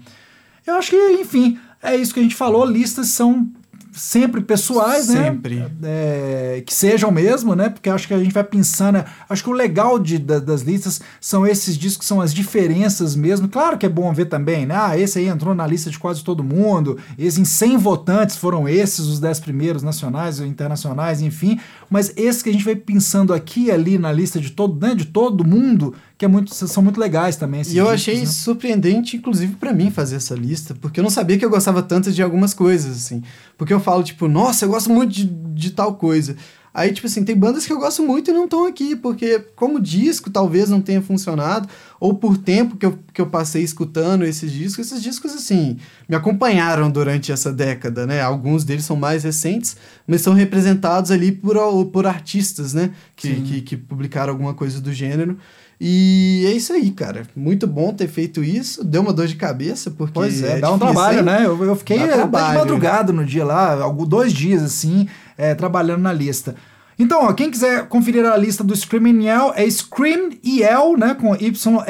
Eu 0.65 0.75
acho 0.75 0.91
que, 0.91 1.11
enfim, 1.13 1.57
é 1.81 1.95
isso 1.95 2.13
que 2.13 2.19
a 2.19 2.23
gente 2.23 2.35
falou. 2.35 2.65
Listas 2.65 3.07
são 3.09 3.49
sempre 3.95 4.41
pessoais, 4.41 5.07
né? 5.09 5.23
sempre. 5.23 5.55
né? 5.55 5.69
É, 5.83 6.63
que 6.65 6.73
sejam 6.73 7.11
mesmo, 7.11 7.55
né? 7.55 7.69
Porque 7.69 7.89
acho 7.89 8.07
que 8.07 8.13
a 8.13 8.19
gente 8.19 8.33
vai 8.33 8.43
pensando. 8.43 8.95
Né? 8.95 9.05
Acho 9.29 9.43
que 9.43 9.49
o 9.49 9.53
legal 9.53 9.97
de, 9.97 10.19
da, 10.19 10.39
das 10.39 10.61
listas 10.61 11.01
são 11.19 11.47
esses 11.47 11.77
discos, 11.77 12.05
são 12.05 12.19
as 12.19 12.33
diferenças 12.33 13.15
mesmo. 13.15 13.47
Claro 13.47 13.77
que 13.77 13.85
é 13.85 13.89
bom 13.89 14.13
ver 14.13 14.25
também, 14.25 14.65
né? 14.65 14.75
Ah, 14.77 14.97
esse 14.97 15.19
aí 15.19 15.27
entrou 15.27 15.55
na 15.55 15.65
lista 15.65 15.89
de 15.89 15.97
quase 15.97 16.23
todo 16.23 16.43
mundo. 16.43 16.97
Esses 17.17 17.39
em 17.39 17.45
100 17.45 17.77
votantes 17.77 18.35
foram 18.35 18.67
esses, 18.67 18.99
os 18.99 19.19
10 19.19 19.39
primeiros 19.39 19.83
nacionais 19.83 20.39
ou 20.39 20.45
internacionais, 20.45 21.21
enfim. 21.21 21.59
Mas 21.89 22.11
esses 22.15 22.41
que 22.41 22.49
a 22.49 22.53
gente 22.53 22.65
vai 22.65 22.75
pensando 22.75 23.33
aqui 23.33 23.65
e 23.65 23.71
ali 23.71 23.97
na 23.97 24.11
lista 24.11 24.39
de 24.39 24.51
todo, 24.51 24.79
né, 24.85 24.93
de 24.93 25.05
todo 25.05 25.45
mundo, 25.45 25.93
que 26.17 26.23
é 26.23 26.27
muito, 26.27 26.53
são 26.53 26.81
muito 26.81 26.99
legais 26.99 27.35
também. 27.35 27.61
e 27.67 27.77
eu 27.77 27.89
achei 27.89 28.19
né? 28.19 28.25
surpreendente, 28.25 29.17
inclusive, 29.17 29.55
para 29.55 29.73
mim, 29.73 29.91
fazer 29.91 30.15
essa 30.15 30.33
lista, 30.33 30.73
porque 30.79 30.99
eu 30.99 31.03
não 31.03 31.09
sabia 31.09 31.37
que 31.37 31.43
eu 31.43 31.49
gostava 31.49 31.83
tanto 31.83 32.11
de 32.11 32.23
algumas 32.23 32.53
coisas, 32.53 32.95
assim. 32.95 33.21
Porque 33.57 33.73
eu 33.73 33.79
falo, 33.79 34.03
tipo, 34.03 34.27
nossa, 34.27 34.65
eu 34.65 34.69
gosto 34.69 34.89
muito 34.89 35.11
de, 35.11 35.25
de 35.25 35.71
tal 35.71 35.95
coisa. 35.95 36.35
Aí, 36.75 36.91
tipo 36.91 37.07
assim, 37.07 37.23
tem 37.23 37.37
bandas 37.37 37.65
que 37.65 37.71
eu 37.71 37.79
gosto 37.79 38.03
muito 38.03 38.29
e 38.29 38.33
não 38.33 38.43
estão 38.43 38.65
aqui, 38.65 38.97
porque 38.97 39.39
como 39.55 39.79
disco 39.79 40.29
talvez 40.29 40.69
não 40.69 40.81
tenha 40.81 41.01
funcionado, 41.01 41.69
ou 42.01 42.13
por 42.15 42.37
tempo 42.37 42.75
que 42.75 42.85
eu, 42.85 42.99
que 43.13 43.21
eu 43.21 43.27
passei 43.27 43.63
escutando 43.63 44.25
esses 44.25 44.51
discos, 44.51 44.87
esses 44.87 45.01
discos, 45.01 45.33
assim, 45.33 45.77
me 46.07 46.17
acompanharam 46.17 46.91
durante 46.91 47.31
essa 47.31 47.51
década, 47.53 48.05
né? 48.05 48.21
Alguns 48.21 48.65
deles 48.65 48.83
são 48.83 48.97
mais 48.97 49.23
recentes, 49.23 49.77
mas 50.05 50.19
são 50.19 50.33
representados 50.33 51.11
ali 51.11 51.31
por, 51.31 51.55
por 51.93 52.05
artistas, 52.05 52.73
né? 52.73 52.91
Que, 53.15 53.41
que, 53.41 53.61
que 53.61 53.77
publicaram 53.77 54.33
alguma 54.33 54.53
coisa 54.53 54.81
do 54.81 54.91
gênero. 54.91 55.37
E 55.79 56.45
é 56.47 56.51
isso 56.51 56.71
aí, 56.71 56.89
cara. 56.91 57.23
Muito 57.35 57.67
bom 57.67 57.93
ter 57.93 58.07
feito 58.07 58.43
isso. 58.43 58.83
Deu 58.83 59.01
uma 59.01 59.11
dor 59.11 59.27
de 59.27 59.35
cabeça, 59.35 59.91
porque. 59.91 60.13
Pois 60.13 60.41
é, 60.41 60.57
é 60.57 60.59
dá 60.59 60.71
um 60.71 60.79
trabalho, 60.79 61.21
né? 61.21 61.45
Eu, 61.45 61.61
eu 61.63 61.75
fiquei 61.75 61.97
de 61.97 62.05
madrugada 62.31 63.11
no 63.11 63.25
dia 63.25 63.43
lá, 63.43 63.75
dois 64.07 64.31
dias 64.31 64.63
assim, 64.63 65.07
é, 65.37 65.53
trabalhando 65.53 66.01
na 66.01 66.13
lista. 66.13 66.55
Então, 66.97 67.25
ó, 67.25 67.33
quem 67.33 67.51
quiser 67.51 67.89
conferir 67.89 68.25
a 68.25 68.37
lista 68.37 68.63
do 68.63 68.73
Screaming 68.73 69.25
Yell 69.25 69.51
é 69.55 69.69
screamyell, 69.69 70.97
né, 70.97 71.13
com 71.13 71.35
y-l-l.com.br. 71.35 71.83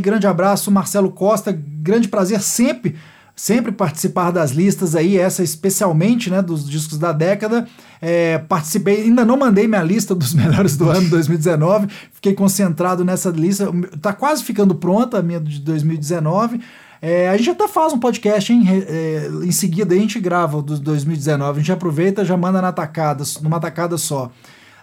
Grande 0.00 0.26
abraço, 0.28 0.70
Marcelo 0.70 1.10
Costa. 1.10 1.52
Grande 1.52 2.06
prazer 2.06 2.40
sempre, 2.40 2.94
sempre 3.34 3.72
participar 3.72 4.30
das 4.30 4.50
listas 4.50 4.94
aí, 4.94 5.18
essa 5.18 5.42
especialmente, 5.42 6.30
né, 6.30 6.42
dos 6.42 6.68
discos 6.68 6.98
da 6.98 7.12
década. 7.12 7.66
É, 8.00 8.38
participei, 8.38 9.02
ainda 9.02 9.24
não 9.24 9.36
mandei 9.36 9.66
minha 9.66 9.82
lista 9.82 10.14
dos 10.14 10.34
melhores 10.34 10.76
do 10.76 10.88
ano 10.90 11.08
2019, 11.08 11.88
fiquei 12.12 12.34
concentrado 12.34 13.04
nessa 13.04 13.30
lista. 13.30 13.70
Tá 14.00 14.12
quase 14.12 14.42
ficando 14.44 14.74
pronta 14.74 15.18
a 15.18 15.22
minha 15.22 15.40
de 15.40 15.60
2019. 15.60 16.60
É, 17.00 17.28
a 17.28 17.36
gente 17.36 17.50
até 17.50 17.66
faz 17.66 17.92
um 17.92 17.98
podcast, 17.98 18.52
hein? 18.52 18.64
É, 18.68 19.28
em 19.42 19.50
seguida 19.50 19.92
a 19.92 19.98
gente 19.98 20.20
grava 20.20 20.58
o 20.58 20.62
do 20.62 20.78
2019. 20.78 21.58
A 21.58 21.60
gente 21.60 21.72
aproveita 21.72 22.24
já 22.24 22.36
manda 22.36 22.62
na 22.62 22.70
tacada, 22.70 23.24
numa 23.42 23.58
tacada 23.58 23.98
só. 23.98 24.30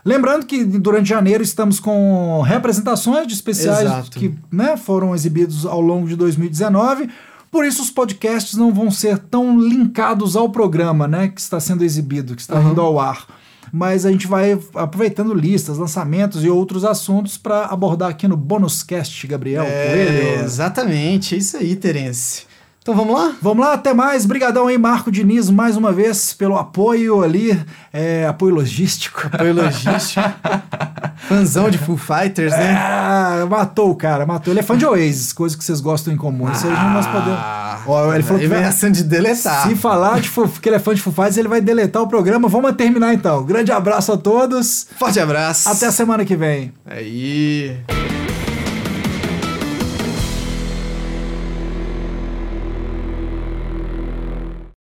Lembrando 0.03 0.45
que 0.45 0.63
durante 0.63 1.09
janeiro 1.09 1.43
estamos 1.43 1.79
com 1.79 2.41
representações 2.41 3.27
de 3.27 3.33
especiais 3.33 3.81
Exato. 3.81 4.11
que 4.17 4.33
né, 4.51 4.75
foram 4.77 5.13
exibidos 5.13 5.65
ao 5.65 5.79
longo 5.79 6.07
de 6.07 6.15
2019. 6.15 7.09
Por 7.51 7.65
isso 7.65 7.81
os 7.81 7.89
podcasts 7.89 8.55
não 8.55 8.73
vão 8.73 8.91
ser 8.91 9.17
tão 9.17 9.59
linkados 9.59 10.35
ao 10.35 10.49
programa, 10.49 11.07
né, 11.07 11.27
que 11.29 11.41
está 11.41 11.59
sendo 11.59 11.83
exibido, 11.83 12.35
que 12.35 12.41
está 12.41 12.55
Uhum. 12.59 12.71
indo 12.71 12.81
ao 12.81 12.99
ar. 12.99 13.25
Mas 13.71 14.05
a 14.05 14.11
gente 14.11 14.25
vai 14.27 14.57
aproveitando 14.75 15.33
listas, 15.33 15.77
lançamentos 15.77 16.43
e 16.43 16.49
outros 16.49 16.83
assuntos 16.83 17.37
para 17.37 17.65
abordar 17.65 18.09
aqui 18.09 18.27
no 18.27 18.35
Bônus 18.35 18.81
Cast, 18.81 19.25
Gabriel 19.27 19.63
É, 19.63 19.87
Coelho. 20.35 20.43
exatamente, 20.43 21.35
é 21.35 21.37
isso 21.37 21.55
aí, 21.57 21.75
Terence. 21.75 22.43
Então 22.81 22.95
vamos 22.95 23.13
lá? 23.13 23.35
Vamos 23.41 23.63
lá, 23.63 23.73
até 23.73 23.93
mais. 23.93 24.25
Brigadão 24.25 24.65
aí, 24.65 24.77
Marco 24.77 25.11
Diniz, 25.11 25.49
mais 25.51 25.77
uma 25.77 25.91
vez, 25.91 26.33
pelo 26.33 26.55
apoio 26.57 27.21
ali, 27.21 27.59
é, 27.93 28.25
apoio 28.25 28.55
logístico. 28.55 29.27
Apoio 29.31 29.53
logístico. 29.53 30.21
Fãzão 31.27 31.69
de 31.69 31.77
Full 31.77 31.97
Fighters, 31.97 32.51
né? 32.51 32.75
Ah, 32.77 33.45
matou 33.49 33.91
o 33.91 33.95
cara, 33.95 34.25
matou. 34.25 34.51
Ele 34.53 34.59
é 34.59 34.63
fã 34.63 34.77
de 34.77 34.85
Oasis, 34.85 35.33
coisa 35.33 35.57
que 35.57 35.63
vocês 35.63 35.79
gostam 35.81 36.13
em 36.13 36.17
comum. 36.17 36.49
Isso 36.51 36.65
aí 36.67 36.73
nós 36.93 37.05
podemos. 37.07 37.39
Ó, 37.87 38.13
ele 38.13 38.23
falou 38.23 38.39
que 38.39 38.47
vai- 38.47 38.91
de 38.91 39.03
deletar. 39.03 39.67
Se 39.67 39.75
falar 39.75 40.19
de 40.19 40.29
Foo- 40.29 40.47
que 40.47 40.67
ele 40.69 40.75
é 40.75 40.79
fã 40.79 40.93
de 40.93 41.01
Foo 41.01 41.13
Fighters, 41.13 41.37
ele 41.37 41.47
vai 41.47 41.61
deletar 41.61 42.01
o 42.01 42.07
programa. 42.07 42.47
Vamos 42.47 42.71
terminar 42.75 43.13
então. 43.13 43.43
Grande 43.43 43.71
abraço 43.71 44.11
a 44.11 44.17
todos. 44.17 44.87
Forte 44.97 45.19
abraço. 45.19 45.67
Até 45.69 45.85
a 45.87 45.91
semana 45.91 46.25
que 46.25 46.35
vem. 46.35 46.73
Aí. 46.85 47.77